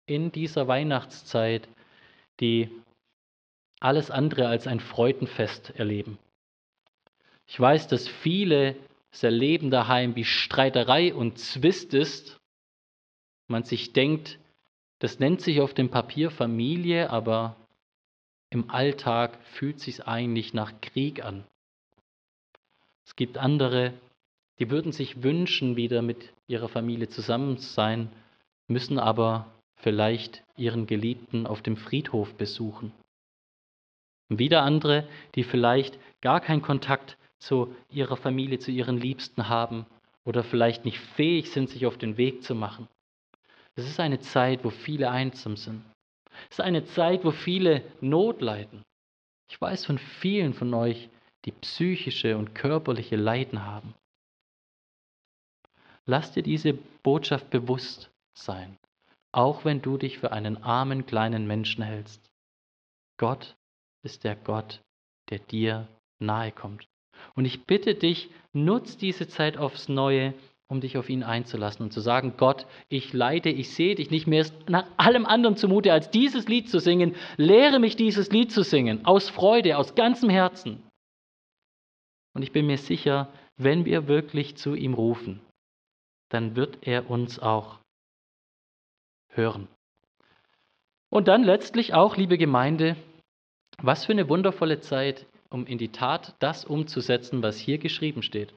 in 0.06 0.32
dieser 0.32 0.67
Weihnachtszeit, 0.67 1.67
die 2.39 2.69
alles 3.80 4.12
andere 4.12 4.48
als 4.48 4.68
ein 4.68 4.80
Freudenfest 4.80 5.72
erleben. 5.76 6.18
Ich 7.48 7.60
weiß, 7.60 7.88
dass 7.88 8.08
viele 8.08 8.76
es 9.12 9.24
erleben 9.24 9.72
daheim, 9.72 10.15
wie 10.15 10.26
Streiterei 10.26 11.13
und 11.13 11.39
Zwist 11.39 11.94
ist. 11.94 12.38
Man 13.48 13.63
sich 13.63 13.94
denkt, 13.94 14.38
das 15.00 15.20
nennt 15.20 15.42
sich 15.42 15.62
auf 15.62 15.74
dem 15.74 15.89
Papier 15.89 16.30
Familie, 16.30 17.10
aber 17.10 17.56
im 18.52 18.70
Alltag 18.70 19.38
fühlt 19.44 19.80
sich 19.80 20.06
eigentlich 20.08 20.54
nach 20.54 20.74
Krieg 20.82 21.24
an. 21.24 21.44
Es 23.06 23.15
gibt 23.15 23.38
andere, 23.38 23.94
die 24.60 24.70
würden 24.70 24.92
sich 24.92 25.24
wünschen, 25.24 25.76
wieder 25.76 26.02
mit 26.02 26.34
ihrer 26.48 26.70
Familie 26.70 27.10
zusammen 27.10 27.58
zu 27.58 27.70
sein, 27.70 28.10
müssen 28.68 29.00
aber 29.00 29.48
vielleicht 29.78 30.44
ihren 30.58 30.86
Geliebten 30.86 31.48
auf 31.48 31.62
dem 31.62 31.78
Friedhof 31.78 32.34
besuchen. 32.36 32.92
Und 34.30 34.39
wieder 34.39 34.62
andere, 34.62 35.08
die 35.36 35.44
vielleicht 35.44 35.98
gar 36.22 36.39
keinen 36.39 36.62
Kontakt 36.62 37.18
zu 37.39 37.76
ihrer 37.89 38.18
Familie, 38.18 38.60
zu 38.60 38.72
ihren 38.72 38.98
Liebsten 38.98 39.50
haben 39.50 39.86
oder 40.24 40.44
vielleicht 40.44 40.86
nicht 40.86 41.00
fähig 41.00 41.52
sind, 41.52 41.70
sich 41.70 41.86
auf 41.86 41.98
den 41.98 42.18
Weg 42.18 42.44
zu 42.44 42.54
machen. 42.54 42.88
Es 43.76 43.88
ist 43.88 44.00
eine 44.00 44.20
Zeit, 44.20 44.63
wo 44.63 44.70
viele 44.70 45.10
einsam 45.10 45.56
sind. 45.56 45.84
Es 46.50 46.60
ist 46.60 46.62
eine 46.62 46.84
Zeit, 46.86 47.24
wo 47.26 47.32
viele 47.32 47.84
Not 48.02 48.42
leiden. 48.42 48.84
Ich 49.50 49.60
weiß 49.60 49.86
von 49.86 49.98
vielen 49.98 50.54
von 50.54 50.74
euch, 50.74 51.10
die 51.46 51.52
psychische 51.52 52.38
und 52.38 52.54
körperliche 52.54 53.15
Leiden 53.15 53.65
haben. 53.65 53.94
Lass 56.06 56.32
dir 56.32 56.44
diese 56.44 56.74
Botschaft 56.74 57.50
bewusst 57.50 58.12
sein, 58.34 58.78
auch 59.32 59.65
wenn 59.65 59.82
du 59.82 59.98
dich 59.98 60.20
für 60.20 60.32
einen 60.32 60.58
armen 60.63 61.06
kleinen 61.06 61.48
Menschen 61.48 61.84
hältst. 61.84 62.30
Gott 63.18 63.56
ist 64.03 64.23
der 64.23 64.35
Gott, 64.35 64.81
der 65.29 65.39
dir 65.39 65.88
nahe 66.19 66.51
kommt. 66.51 66.88
Und 67.35 67.45
ich 67.45 67.65
bitte 67.65 67.95
dich, 67.95 68.29
nutz 68.53 68.97
diese 68.97 69.27
Zeit 69.27 69.57
aufs 69.57 69.89
Neue, 69.89 70.33
um 70.67 70.81
dich 70.81 70.97
auf 70.97 71.09
ihn 71.09 71.23
einzulassen 71.23 71.83
und 71.83 71.91
zu 71.91 71.99
sagen, 71.99 72.35
Gott, 72.38 72.67
ich 72.89 73.12
leide, 73.13 73.49
ich 73.49 73.73
sehe 73.73 73.95
dich 73.95 74.12
nicht 74.12 74.27
mehr 74.27 74.45
nach 74.67 74.85
allem 74.97 75.25
anderen 75.25 75.57
zumute, 75.57 75.91
als 75.91 76.12
dieses 76.12 76.47
Lied 76.47 76.69
zu 76.69 76.79
singen. 76.79 77.15
Lehre 77.38 77.79
mich 77.79 77.95
dieses 77.95 78.31
Lied 78.31 78.51
zu 78.51 78.63
singen, 78.63 79.05
aus 79.05 79.29
Freude, 79.29 79.77
aus 79.77 79.95
ganzem 79.95 80.29
Herzen. 80.29 80.83
Und 82.33 82.43
ich 82.43 82.51
bin 82.51 82.67
mir 82.67 82.77
sicher, 82.77 83.33
wenn 83.57 83.85
wir 83.85 84.07
wirklich 84.07 84.55
zu 84.57 84.75
ihm 84.75 84.93
rufen, 84.93 85.41
dann 86.29 86.55
wird 86.55 86.77
er 86.81 87.09
uns 87.09 87.39
auch 87.39 87.79
hören. 89.29 89.67
Und 91.09 91.27
dann 91.27 91.43
letztlich 91.43 91.95
auch, 91.95 92.15
liebe 92.15 92.38
Gemeinde, 92.38 92.95
was 93.82 94.06
für 94.06 94.12
eine 94.12 94.30
wundervolle 94.30 94.80
Zeit, 94.80 95.26
um 95.50 95.65
in 95.65 95.78
die 95.78 95.92
Tat 95.92 96.36
das 96.39 96.65
umzusetzen, 96.65 97.42
was 97.42 97.58
hier 97.58 97.78
geschrieben 97.78 98.22
steht. 98.22 98.54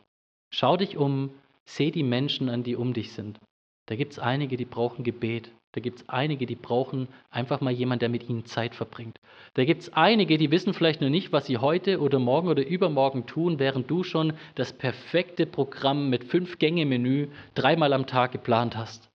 Schau 0.50 0.76
dich 0.76 0.96
um, 0.96 1.30
Seh 1.64 1.90
die 1.90 2.02
Menschen 2.02 2.48
an, 2.48 2.64
die 2.64 2.76
um 2.76 2.92
dich 2.92 3.12
sind. 3.12 3.38
Da 3.86 3.96
gibt 3.96 4.12
es 4.12 4.18
einige, 4.18 4.56
die 4.56 4.64
brauchen 4.64 5.04
Gebet. 5.04 5.52
Da 5.72 5.80
gibt 5.80 6.00
es 6.00 6.08
einige, 6.08 6.44
die 6.44 6.54
brauchen 6.54 7.08
einfach 7.30 7.60
mal 7.60 7.72
jemand, 7.72 8.02
der 8.02 8.10
mit 8.10 8.28
ihnen 8.28 8.44
Zeit 8.44 8.74
verbringt. 8.74 9.16
Da 9.54 9.64
gibt 9.64 9.82
es 9.82 9.92
einige, 9.94 10.36
die 10.36 10.50
wissen 10.50 10.74
vielleicht 10.74 11.00
nur 11.00 11.08
nicht, 11.08 11.32
was 11.32 11.46
sie 11.46 11.58
heute 11.58 12.00
oder 12.00 12.18
morgen 12.18 12.48
oder 12.48 12.66
übermorgen 12.66 13.26
tun, 13.26 13.58
während 13.58 13.90
du 13.90 14.02
schon 14.02 14.34
das 14.54 14.72
perfekte 14.72 15.46
Programm 15.46 16.10
mit 16.10 16.24
fünf 16.24 16.58
Gänge-Menü 16.58 17.28
dreimal 17.54 17.92
am 17.94 18.06
Tag 18.06 18.32
geplant 18.32 18.76
hast. 18.76 19.08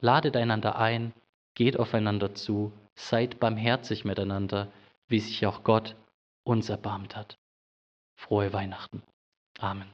Ladet 0.00 0.36
einander 0.36 0.78
ein, 0.78 1.12
geht 1.54 1.78
aufeinander 1.78 2.34
zu, 2.34 2.72
seid 2.94 3.40
barmherzig 3.40 4.04
miteinander, 4.04 4.72
wie 5.08 5.20
sich 5.20 5.46
auch 5.46 5.64
Gott 5.64 5.96
uns 6.44 6.68
erbarmt 6.68 7.16
hat. 7.16 7.38
Frohe 8.16 8.52
Weihnachten. 8.52 9.02
Amen. 9.58 9.90